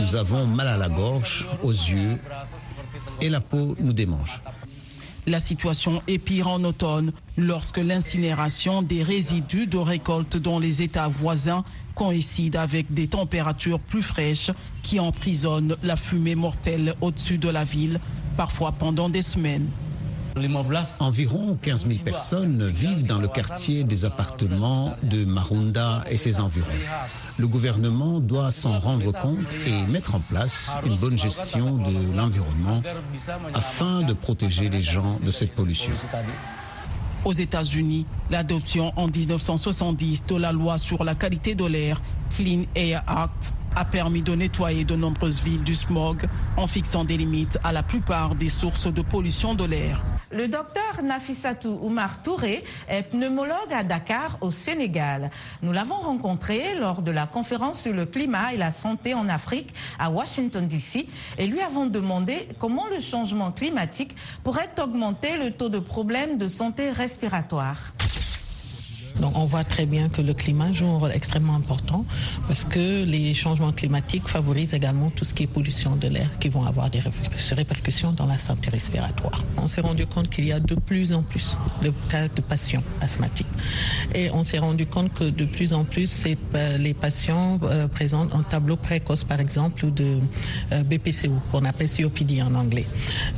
nous 0.00 0.16
avons 0.16 0.46
mal 0.46 0.68
à 0.68 0.76
la 0.76 0.88
gorge, 0.88 1.48
aux 1.62 1.72
yeux 1.72 2.18
et 3.20 3.28
la 3.28 3.40
peau 3.40 3.76
nous 3.80 3.92
démange. 3.92 4.40
La 5.26 5.38
situation 5.38 6.02
est 6.08 6.18
pire 6.18 6.48
en 6.48 6.64
automne 6.64 7.12
lorsque 7.36 7.78
l'incinération 7.78 8.82
des 8.82 9.04
résidus 9.04 9.68
de 9.68 9.78
récolte 9.78 10.36
dans 10.36 10.58
les 10.58 10.82
États 10.82 11.06
voisins 11.06 11.64
coïncide 11.94 12.56
avec 12.56 12.92
des 12.92 13.06
températures 13.06 13.78
plus 13.78 14.02
fraîches 14.02 14.50
qui 14.82 14.98
emprisonnent 14.98 15.76
la 15.82 15.94
fumée 15.94 16.34
mortelle 16.34 16.94
au-dessus 17.00 17.38
de 17.38 17.48
la 17.48 17.64
ville, 17.64 18.00
parfois 18.36 18.72
pendant 18.72 19.08
des 19.08 19.22
semaines. 19.22 19.68
Environ 21.00 21.58
15 21.60 21.86
000 21.86 21.98
personnes 22.04 22.66
vivent 22.68 23.04
dans 23.04 23.18
le 23.18 23.28
quartier 23.28 23.84
des 23.84 24.04
appartements 24.04 24.96
de 25.02 25.24
Marunda 25.24 26.04
et 26.10 26.16
ses 26.16 26.40
environs. 26.40 26.66
Le 27.38 27.46
gouvernement 27.46 28.18
doit 28.18 28.50
s'en 28.50 28.78
rendre 28.78 29.12
compte 29.12 29.44
et 29.66 29.90
mettre 29.90 30.14
en 30.14 30.20
place 30.20 30.76
une 30.86 30.96
bonne 30.96 31.18
gestion 31.18 31.76
de 31.76 32.16
l'environnement 32.16 32.82
afin 33.54 34.02
de 34.02 34.14
protéger 34.14 34.68
les 34.70 34.82
gens 34.82 35.18
de 35.22 35.30
cette 35.30 35.54
pollution. 35.54 35.92
Aux 37.24 37.32
États-Unis, 37.32 38.06
l'adoption 38.30 38.92
en 38.96 39.08
1970 39.08 40.24
de 40.26 40.36
la 40.36 40.50
loi 40.50 40.78
sur 40.78 41.04
la 41.04 41.14
qualité 41.14 41.54
de 41.54 41.64
l'air, 41.64 42.00
Clean 42.36 42.64
Air 42.74 43.04
Act, 43.06 43.52
a 43.76 43.84
permis 43.84 44.22
de 44.22 44.34
nettoyer 44.34 44.84
de 44.84 44.96
nombreuses 44.96 45.40
villes 45.40 45.62
du 45.62 45.74
smog 45.74 46.28
en 46.56 46.66
fixant 46.66 47.04
des 47.04 47.16
limites 47.16 47.58
à 47.64 47.72
la 47.72 47.82
plupart 47.82 48.34
des 48.34 48.48
sources 48.48 48.92
de 48.92 49.02
pollution 49.02 49.54
de 49.54 49.64
l'air. 49.64 50.02
Le 50.30 50.48
docteur 50.48 51.02
Nafissatou 51.04 51.78
Oumar 51.82 52.22
Touré 52.22 52.64
est 52.88 53.02
pneumologue 53.02 53.72
à 53.72 53.82
Dakar, 53.82 54.38
au 54.40 54.50
Sénégal. 54.50 55.30
Nous 55.62 55.72
l'avons 55.72 55.96
rencontré 55.96 56.74
lors 56.78 57.02
de 57.02 57.10
la 57.10 57.26
conférence 57.26 57.82
sur 57.82 57.92
le 57.92 58.06
climat 58.06 58.54
et 58.54 58.56
la 58.56 58.70
santé 58.70 59.12
en 59.12 59.28
Afrique 59.28 59.74
à 59.98 60.10
Washington, 60.10 60.66
D.C. 60.66 61.06
et 61.36 61.46
lui 61.46 61.60
avons 61.60 61.86
demandé 61.86 62.48
comment 62.58 62.86
le 62.94 63.00
changement 63.00 63.52
climatique 63.52 64.16
pourrait 64.42 64.70
augmenter 64.82 65.36
le 65.36 65.50
taux 65.50 65.68
de 65.68 65.78
problèmes 65.78 66.38
de 66.38 66.48
santé 66.48 66.90
respiratoire. 66.90 67.76
Donc 69.22 69.38
on 69.38 69.46
voit 69.46 69.62
très 69.62 69.86
bien 69.86 70.08
que 70.08 70.20
le 70.20 70.34
climat 70.34 70.72
joue 70.72 70.86
un 70.86 70.98
rôle 70.98 71.12
extrêmement 71.12 71.54
important 71.54 72.04
parce 72.48 72.64
que 72.64 73.04
les 73.04 73.34
changements 73.34 73.70
climatiques 73.70 74.26
favorisent 74.26 74.74
également 74.74 75.10
tout 75.10 75.24
ce 75.24 75.32
qui 75.32 75.44
est 75.44 75.46
pollution 75.46 75.94
de 75.94 76.08
l'air 76.08 76.28
qui 76.40 76.48
vont 76.48 76.64
avoir 76.64 76.90
des 76.90 77.00
répercussions 77.52 78.10
dans 78.10 78.26
la 78.26 78.36
santé 78.36 78.68
respiratoire. 78.70 79.40
On 79.58 79.68
s'est 79.68 79.80
rendu 79.80 80.06
compte 80.06 80.28
qu'il 80.28 80.46
y 80.46 80.52
a 80.52 80.58
de 80.58 80.74
plus 80.74 81.12
en 81.12 81.22
plus 81.22 81.56
de 81.84 81.92
cas 82.10 82.26
de 82.26 82.40
patients 82.40 82.82
asthmatiques 83.00 83.46
et 84.12 84.28
on 84.32 84.42
s'est 84.42 84.58
rendu 84.58 84.86
compte 84.86 85.12
que 85.14 85.30
de 85.30 85.44
plus 85.44 85.72
en 85.72 85.84
plus 85.84 86.24
les 86.80 86.94
patients 86.94 87.60
présentent 87.92 88.34
un 88.34 88.42
tableau 88.42 88.74
précoce 88.74 89.22
par 89.22 89.38
exemple 89.38 89.92
de 89.92 90.18
BPCO 90.84 91.40
qu'on 91.52 91.64
appelle 91.64 91.88
COPD 91.88 92.42
en 92.42 92.56
anglais. 92.56 92.86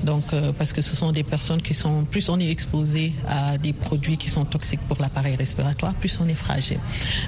Donc 0.03 0.25
parce 0.57 0.73
que 0.73 0.81
ce 0.81 0.97
sont 0.97 1.12
des 1.12 1.25
personnes 1.25 1.61
qui 1.61 1.75
sont 1.75 2.07
plus 2.07 2.31
on 2.31 2.40
est 2.40 2.51
exposé 2.51 3.12
à 3.29 3.59
des 3.59 3.75
produits 3.75 4.16
qui 4.16 4.31
sont 4.31 4.47
toxiques 4.47 4.81
pour 4.88 4.97
l'appareil 4.99 5.37
respiratoire 5.37 5.74
plus 6.01 6.19
on 6.21 6.29
est 6.29 6.35
fragile. 6.35 6.79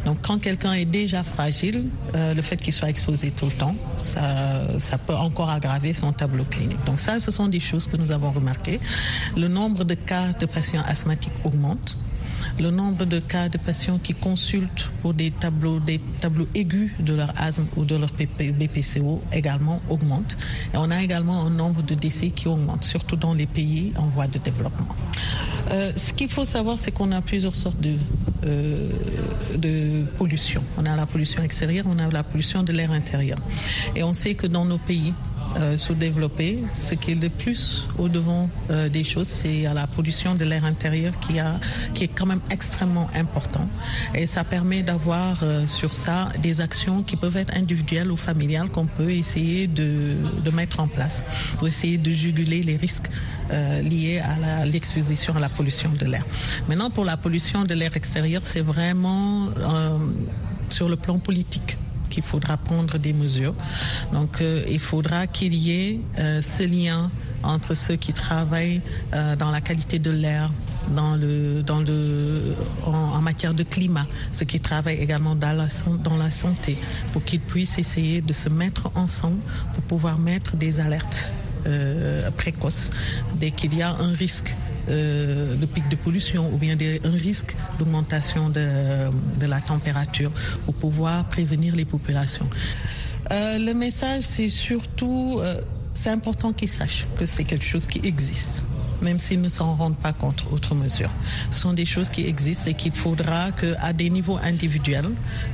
Donc 0.05 0.19
quand 0.23 0.39
quelqu'un 0.39 0.73
est 0.73 0.85
déjà 0.85 1.23
fragile, 1.23 1.91
euh, 2.15 2.35
le 2.35 2.43
fait 2.43 2.57
qu'il 2.57 2.73
soit 2.73 2.89
exposé 2.89 3.31
tout 3.31 3.47
le 3.47 3.53
temps, 3.53 3.77
ça, 3.97 4.79
ça 4.79 4.99
peut 4.99 5.15
encore 5.15 5.51
aggraver 5.51 5.93
son 5.93 6.13
tableau 6.13 6.45
clinique. 6.45 6.83
Donc 6.87 7.01
ça, 7.01 7.21
ce 7.21 7.31
sont 7.31 7.49
des 7.49 7.61
choses 7.61 7.87
que 7.87 7.97
nous 7.97 8.11
avons 8.13 8.31
remarquées. 8.31 8.81
Le 9.37 9.49
nombre 9.49 9.85
de 9.85 9.95
cas 9.95 10.33
de 10.33 10.47
patients 10.47 10.83
asthmatiques 10.87 11.33
augmente 11.45 11.97
le 12.61 12.71
nombre 12.71 13.05
de 13.05 13.19
cas 13.19 13.49
de 13.49 13.59
patients 13.59 13.99
qui 13.99 14.15
consultent 14.15 14.89
pour 15.03 15.15
des 15.15 15.31
tableaux, 15.31 15.81
des 15.81 16.01
tableaux 16.21 16.49
aigus 16.55 16.93
de 17.01 17.15
leur 17.15 17.33
asthme 17.37 17.67
ou 17.77 17.85
de 17.85 17.97
leur 17.97 18.11
BPCO 18.13 19.23
également 19.33 19.81
augmente. 19.89 20.37
Et 20.73 20.77
on 20.77 20.91
a 20.91 21.03
également 21.03 21.47
un 21.47 21.51
nombre 21.51 21.83
de 21.83 21.95
décès 21.95 22.31
qui 22.31 22.49
augmente, 22.49 22.85
surtout 22.85 23.17
dans 23.17 23.35
les 23.35 23.47
pays 23.47 23.93
en 23.97 24.07
voie 24.07 24.27
de 24.27 24.39
développement. 24.39 24.89
Euh, 25.71 25.93
ce 25.95 26.13
qu'il 26.13 26.31
faut 26.31 26.45
savoir, 26.45 26.79
c'est 26.79 26.93
qu'on 26.93 27.13
a 27.13 27.21
plusieurs 27.21 27.55
sortes 27.55 27.81
de, 27.81 27.95
euh, 28.45 28.89
de 29.57 30.05
pollution. 30.17 30.63
On 30.79 30.87
a 30.87 30.97
la 30.97 31.07
pollution 31.07 31.43
extérieure, 31.43 31.87
on 31.89 31.99
a 31.99 32.09
la 32.09 32.23
pollution 32.23 32.63
de 32.63 32.73
l'air 32.73 32.93
intérieur. 32.93 33.39
Et 33.95 34.03
on 34.03 34.15
sait 34.15 34.35
que 34.35 34.47
dans 34.47 34.65
nos 34.65 34.79
pays, 34.79 35.13
euh, 35.57 35.77
sous-développés, 35.77 36.63
ce 36.69 36.95
qui 36.95 37.13
est 37.13 37.15
le 37.15 37.31
plus 37.31 37.89
au 37.99 38.09
devant 38.09 38.51
euh, 38.71 38.89
des 38.89 39.05
choses, 39.05 39.27
c'est 39.27 39.63
la 39.73 39.87
pollution 39.87 40.35
de 40.35 40.45
l'air 40.45 40.65
intérieur 40.65 41.19
qui, 41.21 41.39
a, 41.39 41.59
qui 41.95 42.05
est 42.05 42.09
quand 42.09 42.27
même 42.27 42.43
extrêmement 42.51 43.09
important. 43.15 43.67
Et 44.15 44.27
ça 44.27 44.45
permet 44.45 44.83
d'avoir 44.83 45.43
euh, 45.43 45.67
sur 45.67 45.93
ça 45.93 46.29
des 46.43 46.61
actions 46.61 47.03
qui 47.03 47.17
peuvent 47.17 47.37
être 47.37 47.57
individuelles 47.57 48.11
ou 48.11 48.17
familiales 48.17 48.69
qu'on 48.69 48.87
peut 48.87 49.11
essayer 49.11 49.67
de, 49.67 50.17
de, 50.45 50.51
mettre 50.51 50.81
en 50.81 50.89
place 50.89 51.25
pour 51.59 51.69
essayer 51.69 51.99
de 51.99 52.11
juguler 52.11 52.63
les 52.63 52.77
risques 52.77 53.11
liés 53.83 54.21
à 54.21 54.65
l'exposition 54.65 55.35
à 55.37 55.41
la 55.41 55.49
pollution 55.49 55.91
de 55.93 56.05
l'air. 56.07 56.25
Maintenant, 56.69 56.91
pour 56.91 57.05
la 57.05 57.17
pollution 57.17 57.65
de 57.65 57.75
l'air 57.75 57.97
extérieur, 57.97 58.43
c'est 58.45 58.63
vraiment 58.63 59.51
sur 60.69 60.89
le 60.89 60.97
plan 60.97 61.19
politique 61.19 61.79
qu'il 62.09 62.23
faudra 62.23 62.57
prendre 62.57 62.99
des 62.99 63.13
mesures. 63.13 63.55
Donc 64.13 64.41
euh, 64.41 64.65
il 64.69 64.81
faudra 64.81 65.27
qu'il 65.27 65.55
y 65.55 65.73
ait 65.73 66.01
euh, 66.19 66.43
ce 66.43 66.65
lien 66.65 67.11
entre 67.43 67.75
ceux 67.77 67.97
qui 67.97 68.13
travaillent 68.13 68.81
euh, 69.15 69.37
dans 69.37 69.51
la 69.51 69.61
qualité 69.61 69.99
de 69.99 70.11
l'air, 70.11 70.51
dans 70.95 71.17
le, 71.17 71.63
dans 71.63 71.81
le, 71.81 72.55
en, 72.85 73.21
matière 73.21 73.55
de 73.55 73.63
climat, 73.63 74.07
ceux 74.33 74.47
qui 74.47 74.61
travaillent 74.61 75.01
également 75.01 75.35
dans 75.35 75.57
la, 75.57 75.67
dans 76.03 76.17
la 76.17 76.31
santé, 76.31 76.79
pour 77.13 77.23
qu'ils 77.25 77.41
puissent 77.41 77.79
essayer 77.79 78.21
de 78.21 78.33
se 78.33 78.49
mettre 78.49 78.91
ensemble 78.95 79.41
pour 79.75 79.83
pouvoir 79.85 80.19
mettre 80.19 80.57
des 80.57 80.81
alertes 80.81 81.33
précoces 82.37 82.91
dès 83.41 83.51
qu'il 83.51 83.75
y 83.77 83.83
a 83.83 83.91
un 83.91 84.13
risque 84.13 84.55
euh, 84.89 85.57
de 85.57 85.67
pic 85.67 85.89
de 85.89 85.97
pollution 85.97 86.53
ou 86.53 86.59
bien 86.59 86.77
un 87.05 87.11
risque 87.11 87.57
d'augmentation 87.79 88.51
de, 88.51 89.47
la 89.47 89.61
température 89.61 90.33
pour 90.65 90.75
pouvoir 90.75 91.29
prévenir 91.29 91.75
les 91.75 91.85
populations. 91.85 92.49
Euh, 93.33 93.59
le 93.59 93.75
message, 93.75 94.23
c'est 94.23 94.49
surtout, 94.49 95.39
euh, 95.41 95.61
c'est 95.95 96.11
important 96.11 96.53
qu'ils 96.53 96.69
sachent 96.69 97.07
que 97.19 97.27
c'est 97.27 97.45
quelque 97.45 97.65
chose 97.65 97.87
qui 97.87 98.01
existe 98.05 98.63
même 99.03 99.19
s'ils 99.19 99.41
ne 99.41 99.49
s'en 99.49 99.75
rendent 99.75 99.97
pas 99.97 100.13
compte, 100.13 100.45
autre 100.53 100.75
mesure. 100.75 101.11
Ce 101.51 101.61
sont 101.61 101.73
des 101.73 101.87
choses 101.87 102.09
qui 102.09 102.27
existent 102.27 102.71
et 102.71 102.75
qu'il 102.75 102.93
faudra 102.93 103.53
qu'à 103.53 103.93
des 103.93 104.11
niveaux 104.11 104.39
individuels, 104.43 105.11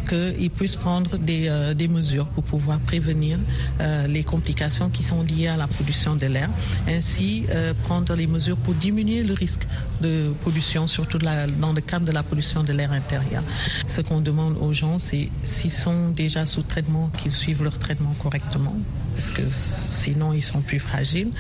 qu'ils 0.09 0.51
puissent 0.51 0.77
prendre 0.77 1.17
des, 1.19 1.49
euh, 1.49 1.75
mesures 1.91 2.27
pour 2.29 2.45
pouvoir 2.45 2.79
prévenir 2.81 3.39
euh, 3.81 4.07
les 4.07 4.23
complications 4.23 4.89
qui 4.89 5.03
sont 5.03 5.23
liées 5.23 5.49
à 5.49 5.57
la 5.57 5.67
pollution 5.67 6.17
de 6.17 6.27
l'air, 6.27 6.49
ainsi 6.89 7.45
euh, 7.51 7.75
prendre 7.85 8.15
les 8.15 8.27
mesures 8.27 8.57
pour 8.57 8.75
diminuer 8.75 9.23
le 9.25 9.35
risque 9.35 9.67
de 10.01 10.33
pollution, 10.43 10.87
surtout 10.87 11.19
dans 11.19 11.73
le 11.73 11.81
cadre 11.81 12.07
de 12.07 12.13
la 12.13 12.23
pollution 12.23 12.63
de 12.63 12.73
l'air 12.73 12.93
intérieur. 12.93 13.43
Ce 13.87 14.01
qu'on 14.01 14.21
demande 14.21 14.57
aux 14.59 14.73
gens, 14.73 14.99
c'est 14.99 15.29
s'ils 15.43 15.71
sont 15.71 16.11
déjà 16.11 16.47
sous 16.47 16.63
traitement, 16.63 17.11
qu'ils 17.19 17.35
suivent 17.35 17.63
leur 17.63 17.79
traitement 17.79 18.15
correctement 18.23 18.77
parce 19.15 19.31
que 19.31 19.43
sinon 19.51 20.33
ils 20.33 20.43
sont 20.43 20.61
plus 20.61 20.79
fragiles. 20.79 21.31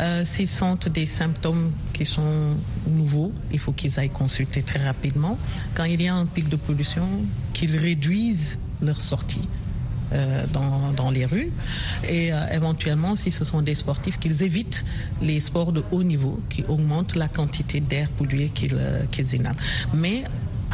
Euh, 0.00 0.24
s'ils 0.24 0.48
sentent 0.48 0.88
des 0.88 1.06
symptômes 1.06 1.72
qui 1.92 2.06
sont 2.06 2.56
nouveaux, 2.86 3.32
il 3.52 3.58
faut 3.58 3.72
qu'ils 3.72 3.98
aillent 3.98 4.10
consulter 4.10 4.62
très 4.62 4.84
rapidement. 4.84 5.38
Quand 5.74 5.84
il 5.84 6.00
y 6.02 6.08
a 6.08 6.14
un 6.14 6.26
pic 6.26 6.48
de 6.48 6.56
pollution, 6.56 7.08
qu'ils 7.52 7.76
réduisent 7.76 8.58
leur 8.82 9.00
sortie. 9.00 9.48
Euh, 10.12 10.44
dans, 10.96 11.10
les 11.10 11.24
rues 11.24 11.50
et 12.08 12.32
euh, 12.32 12.36
éventuellement 12.52 13.16
si 13.16 13.30
ce 13.30 13.44
sont 13.44 13.62
des 13.62 13.74
sportifs 13.74 14.18
qu'ils 14.18 14.42
évitent 14.42 14.84
les 15.22 15.40
sports 15.40 15.72
de 15.72 15.82
haut 15.90 16.04
niveau 16.04 16.40
qui 16.50 16.62
augmentent 16.68 17.16
la 17.16 17.26
quantité 17.26 17.80
d'air 17.80 18.08
pollué 18.10 18.50
qu'ils 18.54 19.34
inhalent. 19.34 19.56
Mais 19.94 20.24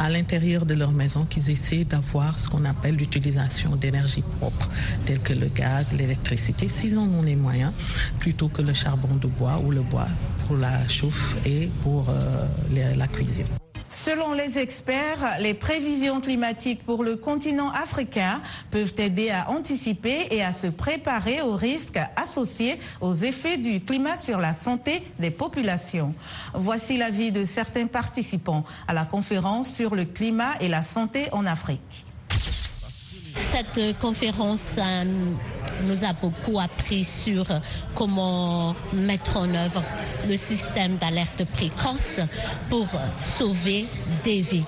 à 0.01 0.09
l'intérieur 0.09 0.65
de 0.65 0.73
leur 0.73 0.91
maison 0.91 1.25
qu'ils 1.25 1.51
essaient 1.51 1.83
d'avoir 1.83 2.39
ce 2.39 2.49
qu'on 2.49 2.65
appelle 2.65 2.95
l'utilisation 2.95 3.75
d'énergie 3.75 4.23
propre, 4.39 4.67
telle 5.05 5.19
que 5.19 5.33
le 5.33 5.47
gaz, 5.47 5.93
l'électricité, 5.93 6.67
s'ils 6.67 6.97
en 6.97 7.07
ont 7.07 7.21
les 7.21 7.35
moyens, 7.35 7.71
plutôt 8.17 8.47
que 8.47 8.63
le 8.63 8.73
charbon 8.73 9.15
de 9.15 9.27
bois 9.27 9.61
ou 9.63 9.69
le 9.69 9.81
bois 9.81 10.07
pour 10.47 10.57
la 10.57 10.87
chauffe 10.87 11.35
et 11.45 11.69
pour 11.83 12.09
euh, 12.09 12.47
la 12.95 13.07
cuisine. 13.07 13.60
Selon 13.91 14.33
les 14.33 14.57
experts, 14.57 15.35
les 15.41 15.53
prévisions 15.53 16.21
climatiques 16.21 16.85
pour 16.85 17.03
le 17.03 17.17
continent 17.17 17.69
africain 17.71 18.41
peuvent 18.71 18.93
aider 18.97 19.29
à 19.31 19.49
anticiper 19.49 20.27
et 20.31 20.41
à 20.41 20.53
se 20.53 20.67
préparer 20.67 21.41
aux 21.41 21.57
risques 21.57 21.99
associés 22.15 22.79
aux 23.01 23.13
effets 23.13 23.57
du 23.57 23.81
climat 23.81 24.15
sur 24.15 24.39
la 24.39 24.53
santé 24.53 25.03
des 25.19 25.29
populations. 25.29 26.15
Voici 26.53 26.97
l'avis 26.97 27.33
de 27.33 27.43
certains 27.43 27.87
participants 27.87 28.63
à 28.87 28.93
la 28.93 29.03
conférence 29.03 29.73
sur 29.73 29.93
le 29.93 30.05
climat 30.05 30.53
et 30.61 30.69
la 30.69 30.83
santé 30.83 31.27
en 31.33 31.45
Afrique. 31.45 32.05
Cette 33.33 33.99
conférence 33.99 34.75
euh, 34.77 35.33
nous 35.81 36.03
a 36.03 36.13
beaucoup 36.13 36.59
appris 36.59 37.03
sur 37.03 37.45
comment 37.95 38.75
mettre 38.93 39.37
en 39.37 39.53
œuvre 39.53 39.83
le 40.27 40.35
système 40.35 40.95
d'alerte 40.95 41.45
précoce 41.45 42.19
pour 42.69 42.87
sauver 43.17 43.87
des 44.23 44.41
vies. 44.41 44.65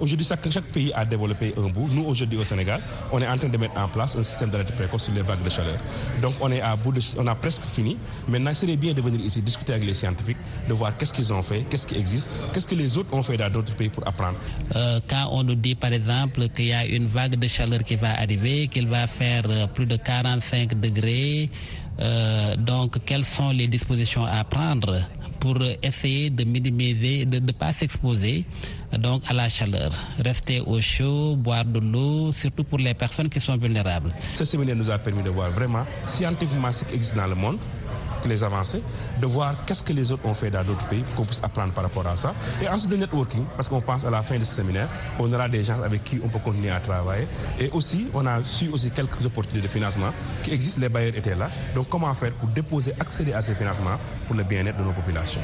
Aujourd'hui, 0.00 0.26
chaque, 0.26 0.64
pays 0.72 0.92
a 0.94 1.04
développé 1.04 1.52
un 1.58 1.68
bout. 1.68 1.86
Nous, 1.92 2.04
aujourd'hui, 2.04 2.38
au 2.38 2.44
Sénégal, 2.44 2.80
on 3.12 3.20
est 3.20 3.26
en 3.28 3.36
train 3.36 3.48
de 3.48 3.56
mettre 3.58 3.76
en 3.78 3.86
place 3.86 4.16
un 4.16 4.22
système 4.22 4.48
d'alerte 4.48 4.72
précoce 4.72 5.04
sur 5.04 5.12
les 5.14 5.20
vagues 5.20 5.42
de 5.44 5.50
chaleur. 5.50 5.78
Donc, 6.22 6.34
on, 6.40 6.50
est 6.50 6.62
à 6.62 6.74
bout 6.74 6.92
de, 6.92 7.00
on 7.18 7.26
a 7.26 7.34
presque 7.34 7.64
fini. 7.64 7.98
Maintenant, 8.26 8.54
serait 8.54 8.76
bien 8.76 8.94
de 8.94 9.02
venir 9.02 9.20
ici 9.20 9.42
discuter 9.42 9.74
avec 9.74 9.84
les 9.86 9.94
scientifiques, 9.94 10.38
de 10.68 10.72
voir 10.72 10.96
qu'est-ce 10.96 11.12
qu'ils 11.12 11.30
ont 11.32 11.42
fait, 11.42 11.64
qu'est-ce 11.68 11.86
qui 11.86 11.96
existe, 11.96 12.30
qu'est-ce 12.52 12.66
que 12.66 12.74
les 12.74 12.96
autres 12.96 13.12
ont 13.12 13.22
fait 13.22 13.36
dans 13.36 13.50
d'autres 13.50 13.74
pays 13.74 13.90
pour 13.90 14.06
apprendre. 14.06 14.38
Euh, 14.74 15.00
quand 15.08 15.28
on 15.32 15.42
nous 15.42 15.54
dit, 15.54 15.74
par 15.74 15.92
exemple, 15.92 16.48
qu'il 16.48 16.66
y 16.66 16.72
a 16.72 16.86
une 16.86 17.06
vague 17.06 17.36
de 17.36 17.46
chaleur 17.46 17.84
qui 17.84 17.96
va 17.96 18.18
arriver, 18.18 18.68
qu'il 18.68 18.88
va 18.88 19.06
faire 19.06 19.42
euh, 19.48 19.66
plus 19.66 19.86
de 19.86 19.96
45 19.96 20.80
degrés, 20.80 21.50
euh, 22.00 22.56
donc, 22.56 23.04
quelles 23.04 23.24
sont 23.24 23.50
les 23.50 23.68
dispositions 23.68 24.24
à 24.24 24.44
prendre 24.44 24.98
pour 25.38 25.58
essayer 25.82 26.30
de 26.30 26.44
minimiser, 26.44 27.24
de 27.24 27.38
ne 27.38 27.52
pas 27.52 27.72
s'exposer 27.72 28.44
donc 28.98 29.22
à 29.28 29.32
la 29.32 29.48
chaleur. 29.48 29.90
Rester 30.24 30.60
au 30.60 30.80
chaud, 30.80 31.36
boire 31.36 31.64
de 31.64 31.80
l'eau, 31.80 32.32
surtout 32.32 32.64
pour 32.64 32.78
les 32.78 32.94
personnes 32.94 33.28
qui 33.28 33.40
sont 33.40 33.56
vulnérables. 33.56 34.12
Ce 34.34 34.44
séminaire 34.44 34.76
nous 34.76 34.90
a 34.90 34.98
permis 34.98 35.22
de 35.22 35.30
voir 35.30 35.50
vraiment 35.50 35.84
scientifiquement 36.06 36.72
ce 36.72 36.84
qui 36.84 36.94
existe 36.94 37.16
dans 37.16 37.26
le 37.26 37.34
monde 37.34 37.58
les 38.28 38.42
avancées, 38.42 38.82
de 39.20 39.26
voir 39.26 39.64
qu'est-ce 39.64 39.82
que 39.82 39.92
les 39.92 40.10
autres 40.10 40.26
ont 40.26 40.34
fait 40.34 40.50
dans 40.50 40.64
d'autres 40.64 40.86
pays 40.86 41.00
pour 41.00 41.14
qu'on 41.14 41.24
puisse 41.24 41.40
apprendre 41.42 41.72
par 41.72 41.84
rapport 41.84 42.06
à 42.06 42.16
ça. 42.16 42.34
Et 42.62 42.68
ensuite 42.68 42.90
de 42.90 42.96
networking, 42.96 43.44
parce 43.56 43.68
qu'on 43.68 43.80
pense 43.80 44.04
à 44.04 44.10
la 44.10 44.22
fin 44.22 44.38
de 44.38 44.44
ce 44.44 44.54
séminaire, 44.54 44.88
on 45.18 45.32
aura 45.32 45.48
des 45.48 45.64
gens 45.64 45.80
avec 45.82 46.04
qui 46.04 46.20
on 46.22 46.28
peut 46.28 46.38
continuer 46.38 46.70
à 46.70 46.80
travailler. 46.80 47.26
Et 47.58 47.70
aussi, 47.70 48.08
on 48.14 48.26
a 48.26 48.42
su 48.44 48.68
aussi 48.68 48.90
quelques 48.90 49.24
opportunités 49.24 49.62
de 49.62 49.72
financement 49.72 50.12
qui 50.42 50.52
existent, 50.52 50.80
les 50.80 50.88
bailleurs 50.88 51.16
étaient 51.16 51.34
là. 51.34 51.48
Donc 51.74 51.88
comment 51.88 52.12
faire 52.14 52.32
pour 52.34 52.48
déposer, 52.48 52.92
accéder 52.98 53.32
à 53.32 53.40
ces 53.40 53.54
financements 53.54 53.98
pour 54.26 54.36
le 54.36 54.44
bien-être 54.44 54.78
de 54.78 54.84
nos 54.84 54.92
populations? 54.92 55.42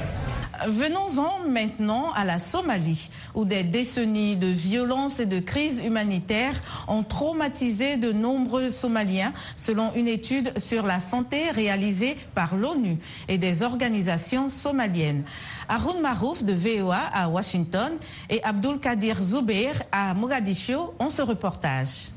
Venons-en 0.69 1.49
maintenant 1.49 2.13
à 2.15 2.25
la 2.25 2.39
Somalie, 2.39 3.11
où 3.35 3.45
des 3.45 3.65
décennies 3.65 4.37
de 4.37 4.47
violence 4.47 5.21
et 5.21 5.27
de 5.27 5.39
crise 5.39 5.83
humanitaire 5.85 6.61
ont 6.89 7.03
traumatisé 7.03 7.97
de 7.97 8.13
nombreux 8.13 8.71
Somaliens, 8.71 9.33
selon 9.57 9.93
une 9.95 10.09
étude 10.09 10.59
sur 10.59 10.87
la 10.87 11.01
santé 11.01 11.51
réalisée 11.51 12.17
par 12.35 12.57
l'ONU 12.57 12.99
et 13.29 13.39
des 13.39 13.63
organisations 13.63 14.51
somaliennes. 14.51 15.25
Arun 15.69 16.01
Marouf 16.01 16.43
de 16.43 16.53
VOA 16.53 17.01
à 17.13 17.29
Washington 17.29 17.93
et 18.31 18.43
Abdul 18.45 18.79
Kadir 18.79 19.21
Zubair 19.21 19.83
à 19.93 20.15
Mogadiscio 20.15 20.95
ont 20.99 21.11
ce 21.11 21.23
reportage. 21.23 22.11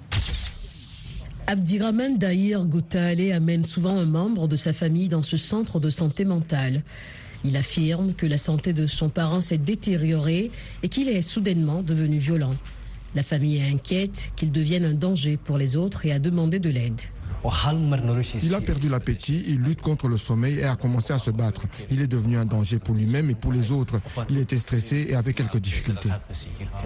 Abdirahman 1.48 2.18
Dahir 2.18 2.64
Goutale 2.66 3.32
amène 3.32 3.66
souvent 3.66 3.98
un 3.98 4.06
membre 4.06 4.48
de 4.48 4.56
sa 4.56 4.72
famille 4.72 5.10
dans 5.10 5.24
ce 5.24 5.36
centre 5.36 5.80
de 5.80 5.90
santé 5.90 6.24
mentale. 6.24 6.84
Il 7.44 7.56
affirme 7.58 8.14
que 8.14 8.26
la 8.26 8.38
santé 8.38 8.74
de 8.74 8.88
son 8.88 9.10
parent 9.10 9.42
s'est 9.42 9.58
détériorée 9.58 10.52
et 10.84 10.90
qu'il 10.90 11.10
est 11.10 11.22
soudainement 11.22 11.82
devenu 11.82 12.18
violent. 12.18 12.56
La 13.16 13.24
famille 13.24 13.58
est 13.58 13.70
inquiète 13.70 14.32
qu'il 14.36 14.52
devienne 14.52 14.86
un 14.86 14.94
danger 14.94 15.38
pour 15.38 15.58
les 15.58 15.76
autres 15.76 16.06
et 16.06 16.12
a 16.12 16.20
demandé 16.20 16.60
de 16.60 16.70
l'aide. 16.70 17.02
Il 18.44 18.54
a 18.54 18.62
perdu 18.62 18.90
l'appétit, 18.90 19.46
il 19.48 19.62
lutte 19.62 19.82
contre 19.82 20.08
le 20.08 20.18
sommeil 20.18 20.60
et 20.60 20.66
a 20.66 20.76
commencé 20.76 21.14
à 21.14 21.18
se 21.18 21.32
battre. 21.32 21.64
Il 21.90 22.02
est 22.02 22.08
devenu 22.08 22.38
un 22.38 22.46
danger 22.46 22.80
pour 22.80 22.96
lui-même 22.96 23.30
et 23.30 23.36
pour 23.36 23.54
les 23.54 23.72
autres. 23.72 24.02
Il 24.30 24.38
était 24.38 24.60
stressé 24.60 25.08
et 25.10 25.16
avait 25.16 25.34
quelques 25.34 25.58
difficultés. 25.58 26.10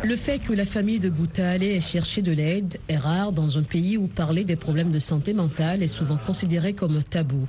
Le 0.03 0.15
fait 0.15 0.39
que 0.39 0.53
la 0.53 0.65
famille 0.65 0.99
de 0.99 1.09
Goutale 1.09 1.63
ait 1.63 1.81
cherché 1.81 2.21
de 2.21 2.31
l'aide 2.31 2.79
est 2.87 2.97
rare 2.97 3.31
dans 3.31 3.57
un 3.57 3.63
pays 3.63 3.97
où 3.97 4.07
parler 4.07 4.45
des 4.45 4.55
problèmes 4.55 4.91
de 4.91 4.99
santé 4.99 5.33
mentale 5.33 5.81
est 5.81 5.87
souvent 5.87 6.17
considéré 6.17 6.73
comme 6.73 7.01
tabou. 7.01 7.47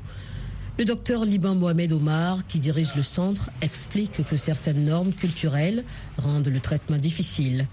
Le 0.76 0.84
docteur 0.84 1.24
Liban 1.24 1.54
Mohamed 1.54 1.92
Omar, 1.92 2.44
qui 2.48 2.58
dirige 2.58 2.96
le 2.96 3.04
centre, 3.04 3.50
explique 3.62 4.26
que 4.28 4.36
certaines 4.36 4.84
normes 4.84 5.12
culturelles 5.12 5.84
rendent 6.18 6.48
le 6.48 6.60
traitement 6.60 6.96
difficile. 6.96 7.68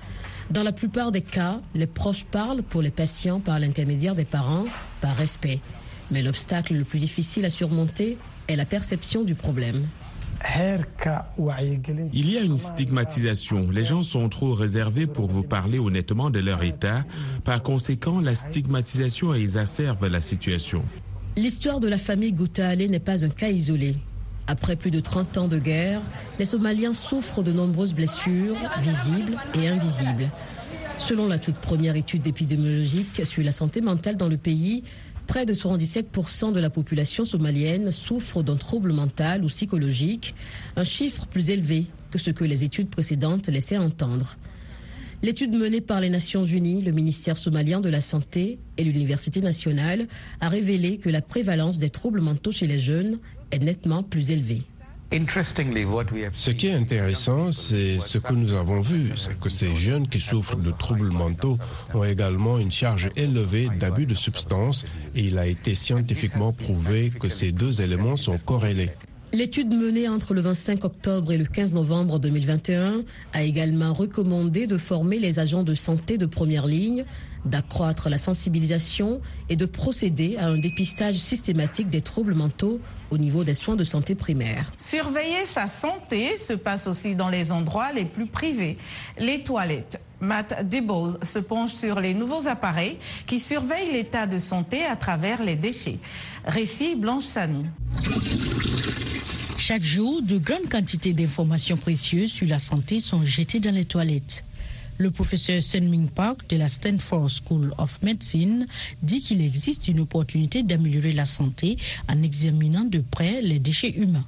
Dans 0.51 0.61
la 0.61 0.71
plupart 0.71 1.11
des 1.11 1.21
cas, 1.21 1.61
les 1.73 1.87
proches 1.87 2.25
parlent 2.25 2.61
pour 2.61 2.83
les 2.83 2.91
patients 2.91 3.39
par 3.39 3.57
l'intermédiaire 3.59 4.13
des 4.13 4.25
parents, 4.25 4.65
par 5.01 5.15
respect. 5.15 5.59
Mais 6.11 6.21
l'obstacle 6.21 6.75
le 6.75 6.83
plus 6.83 6.99
difficile 6.99 7.43
à 7.45 7.49
surmonter 7.49 8.19
est 8.47 8.55
la 8.55 8.65
perception 8.65 9.23
du 9.23 9.33
problème. 9.33 9.87
Il 12.13 12.31
y 12.31 12.37
a 12.37 12.41
une 12.41 12.57
stigmatisation. 12.57 13.71
Les 13.71 13.85
gens 13.85 14.03
sont 14.03 14.29
trop 14.29 14.53
réservés 14.53 15.07
pour 15.07 15.27
vous 15.27 15.43
parler 15.43 15.79
honnêtement 15.79 16.29
de 16.29 16.39
leur 16.39 16.63
état. 16.63 17.03
Par 17.45 17.63
conséquent, 17.63 18.19
la 18.19 18.35
stigmatisation 18.35 19.33
exacerbe 19.33 20.05
la 20.05 20.21
situation. 20.21 20.83
L'histoire 21.37 21.79
de 21.79 21.87
la 21.87 21.97
famille 21.97 22.33
Goutale 22.33 22.79
n'est 22.79 22.99
pas 22.99 23.23
un 23.23 23.29
cas 23.29 23.49
isolé. 23.49 23.95
Après 24.47 24.75
plus 24.75 24.91
de 24.91 24.99
30 24.99 25.37
ans 25.37 25.47
de 25.47 25.59
guerre, 25.59 26.01
les 26.39 26.45
Somaliens 26.45 26.93
souffrent 26.93 27.41
de 27.41 27.53
nombreuses 27.53 27.93
blessures, 27.93 28.57
visibles 28.81 29.37
et 29.55 29.69
invisibles. 29.69 30.29
Selon 30.97 31.27
la 31.27 31.39
toute 31.39 31.55
première 31.55 31.95
étude 31.95 32.27
épidémiologique 32.27 33.25
sur 33.25 33.43
la 33.43 33.53
santé 33.53 33.79
mentale 33.79 34.17
dans 34.17 34.27
le 34.27 34.35
pays, 34.35 34.83
près 35.25 35.45
de 35.45 35.53
77% 35.53 36.51
de 36.51 36.59
la 36.59 36.69
population 36.69 37.23
somalienne 37.23 37.91
souffre 37.91 38.43
d'un 38.43 38.57
trouble 38.57 38.91
mental 38.91 39.45
ou 39.45 39.47
psychologique, 39.47 40.35
un 40.75 40.83
chiffre 40.83 41.27
plus 41.27 41.49
élevé 41.49 41.87
que 42.11 42.19
ce 42.19 42.29
que 42.29 42.43
les 42.43 42.65
études 42.65 42.89
précédentes 42.89 43.47
laissaient 43.47 43.77
entendre. 43.77 44.35
L'étude 45.23 45.55
menée 45.55 45.81
par 45.81 46.01
les 46.01 46.09
Nations 46.09 46.43
Unies, 46.43 46.81
le 46.81 46.91
ministère 46.91 47.37
somalien 47.37 47.79
de 47.79 47.89
la 47.89 48.01
Santé 48.01 48.57
et 48.77 48.83
l'Université 48.83 49.39
nationale 49.39 50.07
a 50.39 50.49
révélé 50.49 50.97
que 50.97 51.09
la 51.09 51.21
prévalence 51.21 51.77
des 51.77 51.91
troubles 51.91 52.21
mentaux 52.21 52.51
chez 52.51 52.65
les 52.65 52.79
jeunes 52.79 53.19
est 53.51 53.59
nettement 53.59 54.01
plus 54.01 54.31
élevée. 54.31 54.63
Ce 55.11 56.51
qui 56.51 56.67
est 56.67 56.73
intéressant, 56.73 57.51
c'est 57.51 57.99
ce 57.99 58.17
que 58.17 58.33
nous 58.33 58.53
avons 58.53 58.81
vu, 58.81 59.11
c'est 59.15 59.39
que 59.39 59.49
ces 59.49 59.75
jeunes 59.75 60.07
qui 60.07 60.19
souffrent 60.19 60.55
de 60.55 60.71
troubles 60.71 61.11
mentaux 61.11 61.57
ont 61.93 62.03
également 62.03 62.57
une 62.57 62.71
charge 62.71 63.09
élevée 63.15 63.67
d'abus 63.79 64.07
de 64.07 64.15
substances 64.15 64.85
et 65.13 65.25
il 65.25 65.37
a 65.37 65.45
été 65.45 65.75
scientifiquement 65.75 66.51
prouvé 66.51 67.11
que 67.11 67.29
ces 67.29 67.51
deux 67.51 67.81
éléments 67.81 68.17
sont 68.17 68.39
corrélés. 68.39 68.89
L'étude 69.33 69.73
menée 69.73 70.09
entre 70.09 70.33
le 70.33 70.41
25 70.41 70.83
octobre 70.83 71.31
et 71.31 71.37
le 71.37 71.45
15 71.45 71.71
novembre 71.71 72.19
2021 72.19 73.03
a 73.31 73.43
également 73.43 73.93
recommandé 73.93 74.67
de 74.67 74.77
former 74.77 75.19
les 75.19 75.39
agents 75.39 75.63
de 75.63 75.73
santé 75.73 76.17
de 76.17 76.25
première 76.25 76.67
ligne, 76.67 77.05
d'accroître 77.45 78.09
la 78.09 78.17
sensibilisation 78.17 79.21
et 79.47 79.55
de 79.55 79.65
procéder 79.65 80.35
à 80.37 80.47
un 80.47 80.57
dépistage 80.57 81.15
systématique 81.15 81.89
des 81.89 82.01
troubles 82.01 82.35
mentaux 82.35 82.81
au 83.09 83.17
niveau 83.17 83.45
des 83.45 83.53
soins 83.53 83.77
de 83.77 83.85
santé 83.85 84.15
primaires. 84.15 84.73
Surveiller 84.75 85.45
sa 85.45 85.69
santé 85.69 86.37
se 86.37 86.53
passe 86.53 86.85
aussi 86.87 87.15
dans 87.15 87.29
les 87.29 87.53
endroits 87.53 87.93
les 87.93 88.05
plus 88.05 88.27
privés, 88.27 88.77
les 89.17 89.43
toilettes. 89.43 90.01
Matt 90.19 90.67
Dibble 90.67 91.17
se 91.23 91.39
penche 91.39 91.71
sur 91.71 92.01
les 92.01 92.13
nouveaux 92.13 92.47
appareils 92.47 92.97
qui 93.25 93.39
surveillent 93.39 93.93
l'état 93.93 94.27
de 94.27 94.39
santé 94.39 94.83
à 94.83 94.97
travers 94.97 95.41
les 95.41 95.55
déchets. 95.55 95.99
Récit 96.45 96.95
Blanche 96.95 97.23
Sanou. 97.23 97.65
Chaque 99.71 99.83
jour, 99.83 100.21
de 100.21 100.37
grandes 100.37 100.67
quantités 100.69 101.13
d'informations 101.13 101.77
précieuses 101.77 102.29
sur 102.29 102.45
la 102.45 102.59
santé 102.59 102.99
sont 102.99 103.25
jetées 103.25 103.61
dans 103.61 103.73
les 103.73 103.85
toilettes. 103.85 104.43
Le 104.97 105.11
professeur 105.11 105.61
Senming 105.61 106.09
Park 106.09 106.41
de 106.49 106.57
la 106.57 106.67
Stanford 106.67 107.29
School 107.29 107.73
of 107.77 108.01
Medicine 108.01 108.67
dit 109.01 109.21
qu'il 109.21 109.41
existe 109.41 109.87
une 109.87 110.01
opportunité 110.01 110.61
d'améliorer 110.61 111.13
la 111.13 111.25
santé 111.25 111.77
en 112.09 112.21
examinant 112.21 112.83
de 112.83 112.99
près 112.99 113.41
les 113.41 113.59
déchets 113.59 113.91
humains. 113.91 114.25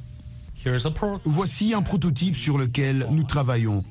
Voici 1.25 1.73
un 1.73 1.81
prototype 1.81 2.37
sur 2.37 2.57
lequel 2.57 3.05
nous 3.11 3.23
travaillons. 3.23 3.83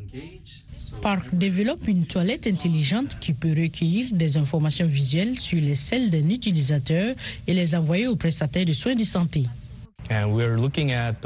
Park 1.02 1.26
développe 1.34 1.86
une 1.86 2.06
toilette 2.06 2.46
intelligente 2.46 3.18
qui 3.20 3.34
peut 3.34 3.54
recueillir 3.54 4.06
des 4.12 4.38
informations 4.38 4.86
visuelles 4.86 5.38
sur 5.38 5.60
les 5.60 5.74
selles 5.74 6.10
d'un 6.10 6.30
utilisateur 6.30 7.14
et 7.46 7.52
les 7.52 7.74
envoyer 7.74 8.06
au 8.06 8.16
prestataire 8.16 8.64
de 8.64 8.72
soins 8.72 8.94
de 8.94 9.04
santé. 9.04 9.44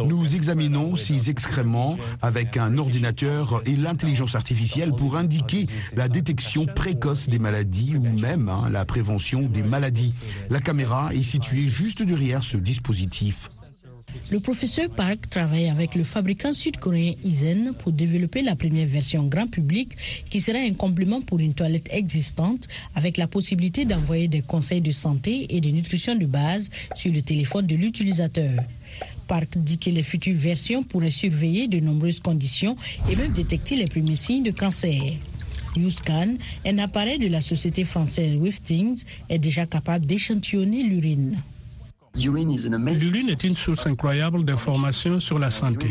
Nous 0.04 0.34
examinons 0.34 0.96
ces 0.96 1.30
excréments 1.30 1.96
avec 2.22 2.56
un 2.56 2.78
ordinateur 2.78 3.62
et 3.66 3.76
l'intelligence 3.76 4.34
artificielle 4.34 4.92
pour 4.92 5.16
indiquer 5.16 5.66
la 5.94 6.08
détection 6.08 6.66
précoce 6.66 7.28
des 7.28 7.38
maladies 7.38 7.96
ou 7.96 8.02
même 8.02 8.48
hein, 8.48 8.68
la 8.70 8.84
prévention 8.84 9.42
des 9.42 9.62
maladies. 9.62 10.14
La 10.50 10.60
caméra 10.60 11.14
est 11.14 11.22
située 11.22 11.68
juste 11.68 12.02
derrière 12.02 12.42
ce 12.42 12.56
dispositif. 12.56 13.50
Le 14.28 14.40
professeur 14.40 14.90
Park 14.90 15.30
travaille 15.30 15.68
avec 15.68 15.94
le 15.94 16.02
fabricant 16.02 16.52
sud-coréen 16.52 17.12
Isen 17.22 17.74
pour 17.78 17.92
développer 17.92 18.42
la 18.42 18.56
première 18.56 18.88
version 18.88 19.22
grand 19.28 19.46
public 19.46 19.92
qui 20.28 20.40
sera 20.40 20.58
un 20.58 20.72
complément 20.72 21.20
pour 21.20 21.38
une 21.38 21.54
toilette 21.54 21.88
existante 21.92 22.66
avec 22.96 23.18
la 23.18 23.28
possibilité 23.28 23.84
d'envoyer 23.84 24.26
des 24.26 24.42
conseils 24.42 24.80
de 24.80 24.90
santé 24.90 25.46
et 25.50 25.60
de 25.60 25.68
nutrition 25.68 26.16
de 26.16 26.26
base 26.26 26.70
sur 26.96 27.12
le 27.12 27.22
téléphone 27.22 27.68
de 27.68 27.76
l'utilisateur. 27.76 28.64
Park 29.28 29.58
dit 29.58 29.78
que 29.78 29.90
les 29.90 30.02
futures 30.02 30.34
versions 30.34 30.82
pourraient 30.82 31.12
surveiller 31.12 31.68
de 31.68 31.78
nombreuses 31.78 32.18
conditions 32.18 32.76
et 33.08 33.14
même 33.14 33.32
détecter 33.32 33.76
les 33.76 33.86
premiers 33.86 34.16
signes 34.16 34.42
de 34.42 34.50
cancer. 34.50 35.02
YouScan, 35.76 36.34
un 36.64 36.78
appareil 36.78 37.18
de 37.18 37.28
la 37.28 37.40
société 37.40 37.84
française 37.84 38.34
Withings, 38.34 39.04
est 39.28 39.38
déjà 39.38 39.66
capable 39.66 40.04
d'échantillonner 40.04 40.82
l'urine. 40.82 41.40
L'urine 42.16 43.28
est 43.28 43.44
une 43.44 43.56
source 43.56 43.86
incroyable 43.86 44.44
d'informations 44.44 45.20
sur 45.20 45.38
la 45.38 45.50
santé. 45.50 45.88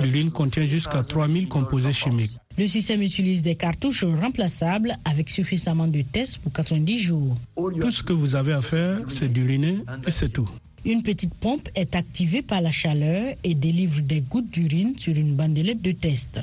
L'urine 0.00 0.30
contient 0.30 0.66
jusqu'à 0.66 1.02
3000 1.02 1.48
composés 1.48 1.92
chimiques. 1.92 2.36
Le 2.58 2.66
système 2.66 3.00
utilise 3.02 3.42
des 3.42 3.54
cartouches 3.54 4.04
remplaçables 4.04 4.96
avec 5.04 5.30
suffisamment 5.30 5.86
de 5.86 6.02
tests 6.02 6.38
pour 6.38 6.52
90 6.52 6.98
jours. 6.98 7.36
Tout 7.80 7.90
ce 7.90 8.02
que 8.02 8.12
vous 8.12 8.34
avez 8.36 8.52
à 8.52 8.60
faire, 8.60 9.00
c'est 9.08 9.32
d'uriner 9.32 9.78
et 10.06 10.10
c'est 10.10 10.30
tout. 10.30 10.48
Une 10.84 11.02
petite 11.02 11.34
pompe 11.34 11.68
est 11.76 11.94
activée 11.94 12.42
par 12.42 12.60
la 12.60 12.72
chaleur 12.72 13.34
et 13.44 13.54
délivre 13.54 14.00
des 14.00 14.20
gouttes 14.20 14.50
d'urine 14.50 14.98
sur 14.98 15.16
une 15.16 15.36
bandelette 15.36 15.80
de 15.80 15.92
test 15.92 16.40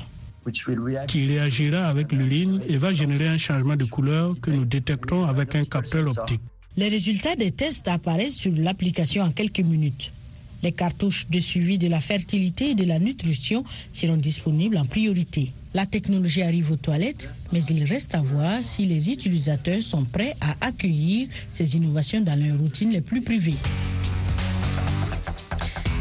qui 1.06 1.26
réagira 1.26 1.86
avec 1.86 2.12
l'urine 2.12 2.62
et 2.66 2.76
va 2.76 2.94
générer 2.94 3.28
un 3.28 3.38
changement 3.38 3.76
de 3.76 3.84
couleur 3.84 4.34
que 4.40 4.50
nous 4.50 4.64
détectons 4.64 5.24
avec 5.24 5.54
un 5.54 5.64
capteur 5.64 6.08
optique. 6.08 6.40
Les 6.80 6.88
résultats 6.88 7.36
des 7.36 7.50
tests 7.50 7.88
apparaissent 7.88 8.36
sur 8.36 8.52
l'application 8.56 9.22
en 9.22 9.30
quelques 9.30 9.60
minutes. 9.60 10.14
Les 10.62 10.72
cartouches 10.72 11.26
de 11.28 11.38
suivi 11.38 11.76
de 11.76 11.88
la 11.88 12.00
fertilité 12.00 12.70
et 12.70 12.74
de 12.74 12.84
la 12.84 12.98
nutrition 12.98 13.64
seront 13.92 14.16
disponibles 14.16 14.78
en 14.78 14.86
priorité. 14.86 15.52
La 15.74 15.84
technologie 15.84 16.40
arrive 16.40 16.72
aux 16.72 16.76
toilettes, 16.76 17.28
mais 17.52 17.62
il 17.64 17.84
reste 17.84 18.14
à 18.14 18.22
voir 18.22 18.62
si 18.62 18.86
les 18.86 19.10
utilisateurs 19.10 19.82
sont 19.82 20.04
prêts 20.04 20.34
à 20.40 20.54
accueillir 20.62 21.28
ces 21.50 21.76
innovations 21.76 22.22
dans 22.22 22.42
leurs 22.42 22.56
routines 22.56 22.92
les 22.92 23.02
plus 23.02 23.20
privées. 23.20 23.60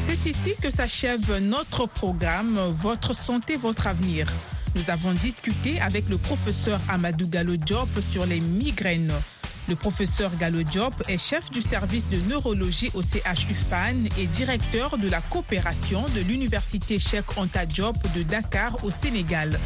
C'est 0.08 0.30
ici 0.30 0.54
que 0.62 0.72
s'achève 0.72 1.42
notre 1.42 1.89
programme 1.89 2.58
Votre 2.72 3.13
santé, 3.13 3.58
votre 3.58 3.86
avenir. 3.86 4.32
Nous 4.78 4.89
avons 4.89 5.12
discuté 5.12 5.78
avec 5.82 6.08
le 6.08 6.18
professeur 6.18 6.80
Amadou 6.88 7.28
Gallo 7.28 7.58
Diop 7.58 7.89
sur 8.13 8.26
les 8.26 8.39
migraines. 8.39 9.12
Le 9.67 9.76
professeur 9.76 10.36
Gallo 10.38 10.63
Diop 10.63 10.93
est 11.08 11.17
chef 11.17 11.52
du 11.52 11.62
service 11.62 12.10
de 12.10 12.17
neurologie 12.30 12.89
au 12.93 13.02
CHU 13.02 13.54
FAN 13.54 13.95
et 14.17 14.28
directeur 14.28 14.98
de 14.98 15.08
la 15.10 15.22
coopération 15.22 16.04
de 16.15 16.22
l'université 16.22 16.98
Cheikh 17.00 17.38
Anta 17.38 17.65
Diop 17.65 17.95
de 18.15 18.24
Dakar 18.24 18.84
au 18.84 18.91
Sénégal. 18.91 19.60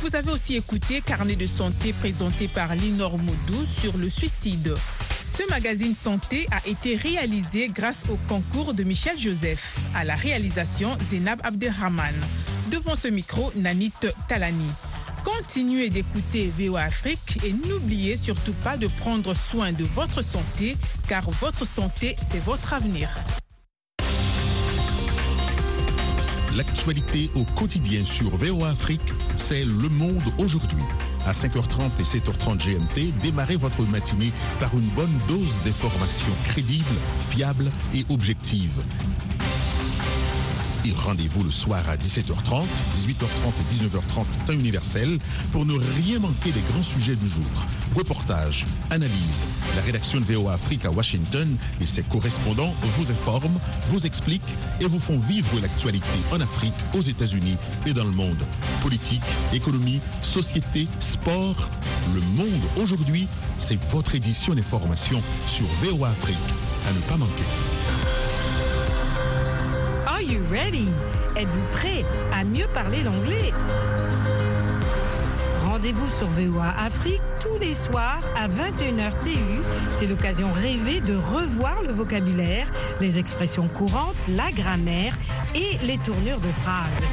Vous 0.00 0.16
avez 0.16 0.32
aussi 0.32 0.56
écouté 0.56 1.00
Carnet 1.00 1.36
de 1.36 1.46
santé 1.46 1.92
présenté 1.92 2.48
par 2.48 2.74
Linor 2.74 3.18
Moudou 3.18 3.64
sur 3.66 3.96
le 3.98 4.08
suicide. 4.08 4.74
Ce 5.20 5.48
magazine 5.50 5.94
santé 5.94 6.46
a 6.50 6.66
été 6.68 6.96
réalisé 6.96 7.68
grâce 7.68 8.02
au 8.10 8.16
concours 8.28 8.74
de 8.74 8.82
Michel 8.82 9.16
Joseph. 9.18 9.78
À 9.94 10.04
la 10.04 10.16
réalisation, 10.16 10.90
Zénab 11.10 11.38
Abdelrahman. 11.44 12.14
Devant 12.72 12.96
ce 12.96 13.06
micro, 13.08 13.52
Nanit 13.54 13.92
Talani. 14.28 14.66
Continuez 15.24 15.90
d'écouter 15.90 16.52
VOA 16.58 16.82
Afrique 16.82 17.38
et 17.44 17.52
n'oubliez 17.52 18.16
surtout 18.16 18.54
pas 18.64 18.76
de 18.76 18.88
prendre 18.88 19.34
soin 19.34 19.72
de 19.72 19.84
votre 19.84 20.22
santé 20.22 20.76
car 21.08 21.30
votre 21.30 21.64
santé, 21.64 22.16
c'est 22.28 22.42
votre 22.42 22.72
avenir. 22.72 23.08
L'actualité 26.56 27.30
au 27.34 27.44
quotidien 27.44 28.04
sur 28.04 28.36
VOA 28.36 28.70
Afrique, 28.70 29.12
c'est 29.36 29.64
Le 29.64 29.88
Monde 29.88 30.22
aujourd'hui. 30.38 30.82
À 31.24 31.32
5h30 31.32 32.00
et 32.00 32.02
7h30 32.02 32.58
GMT, 32.58 33.12
démarrez 33.22 33.56
votre 33.56 33.82
matinée 33.82 34.32
par 34.58 34.74
une 34.74 34.88
bonne 34.96 35.18
dose 35.28 35.62
d'informations 35.64 36.34
crédibles, 36.44 36.84
fiables 37.30 37.70
et 37.94 38.04
objectives. 38.10 38.82
Et 40.84 40.92
rendez-vous 40.92 41.44
le 41.44 41.50
soir 41.50 41.82
à 41.88 41.96
17h30, 41.96 42.64
18h30 42.96 43.52
et 43.60 43.74
19h30 43.74 44.24
temps 44.46 44.52
universel 44.52 45.18
pour 45.52 45.64
ne 45.64 45.74
rien 45.74 46.18
manquer 46.18 46.50
des 46.50 46.60
grands 46.72 46.82
sujets 46.82 47.14
du 47.14 47.28
jour. 47.28 47.44
Reportages, 47.94 48.66
analyses. 48.90 49.46
La 49.76 49.82
rédaction 49.82 50.18
de 50.18 50.24
VOA 50.24 50.54
Afrique 50.54 50.84
à 50.84 50.90
Washington 50.90 51.56
et 51.80 51.86
ses 51.86 52.02
correspondants 52.02 52.74
vous 52.96 53.10
informent, 53.12 53.58
vous 53.90 54.06
expliquent 54.06 54.42
et 54.80 54.86
vous 54.86 54.98
font 54.98 55.18
vivre 55.18 55.60
l'actualité 55.60 56.06
en 56.32 56.40
Afrique, 56.40 56.74
aux 56.94 57.02
États-Unis 57.02 57.56
et 57.86 57.92
dans 57.92 58.04
le 58.04 58.10
monde. 58.10 58.44
Politique, 58.82 59.22
économie, 59.52 60.00
société, 60.20 60.88
sport. 61.00 61.70
Le 62.14 62.20
monde 62.20 62.62
aujourd'hui, 62.82 63.28
c'est 63.58 63.80
votre 63.90 64.14
édition 64.14 64.54
d'information 64.54 65.22
sur 65.46 65.66
VOA 65.82 66.08
Afrique. 66.08 66.36
À 66.88 66.92
ne 66.92 67.00
pas 67.02 67.16
manquer. 67.16 68.21
You 70.32 70.40
ready? 70.50 70.88
Êtes-vous 71.36 71.66
prêt 71.72 72.06
à 72.32 72.42
mieux 72.42 72.66
parler 72.72 73.02
l'anglais? 73.02 73.52
Rendez-vous 75.66 76.08
sur 76.08 76.26
VOA 76.28 76.70
Afrique 76.78 77.20
tous 77.38 77.58
les 77.58 77.74
soirs 77.74 78.22
à 78.34 78.48
21h 78.48 79.10
TU. 79.22 79.36
C'est 79.90 80.06
l'occasion 80.06 80.50
rêvée 80.50 81.00
de 81.02 81.14
revoir 81.14 81.82
le 81.82 81.92
vocabulaire, 81.92 82.66
les 82.98 83.18
expressions 83.18 83.68
courantes, 83.68 84.16
la 84.26 84.50
grammaire 84.52 85.18
et 85.54 85.76
les 85.84 85.98
tournures 85.98 86.40
de 86.40 86.52
phrases. 86.62 87.04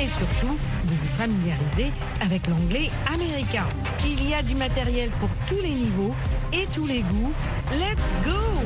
Et 0.00 0.08
surtout, 0.08 0.56
de 0.84 0.94
vous 0.94 1.06
familiariser 1.06 1.92
avec 2.20 2.48
l'anglais 2.48 2.90
américain. 3.14 3.66
Il 4.04 4.28
y 4.28 4.34
a 4.34 4.42
du 4.42 4.56
matériel 4.56 5.10
pour 5.20 5.30
tous 5.46 5.60
les 5.62 5.72
niveaux 5.72 6.16
et 6.52 6.66
tous 6.72 6.86
les 6.86 7.02
goûts. 7.02 7.32
Let's 7.78 8.12
go! 8.24 8.58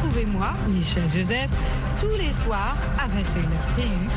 Retrouvez-moi, 0.00 0.52
Michel 0.68 1.02
Joseph, 1.10 1.50
tous 1.98 2.16
les 2.16 2.32
soirs 2.32 2.76
à 2.98 3.06
21h 3.06 3.74
TU 3.74 4.10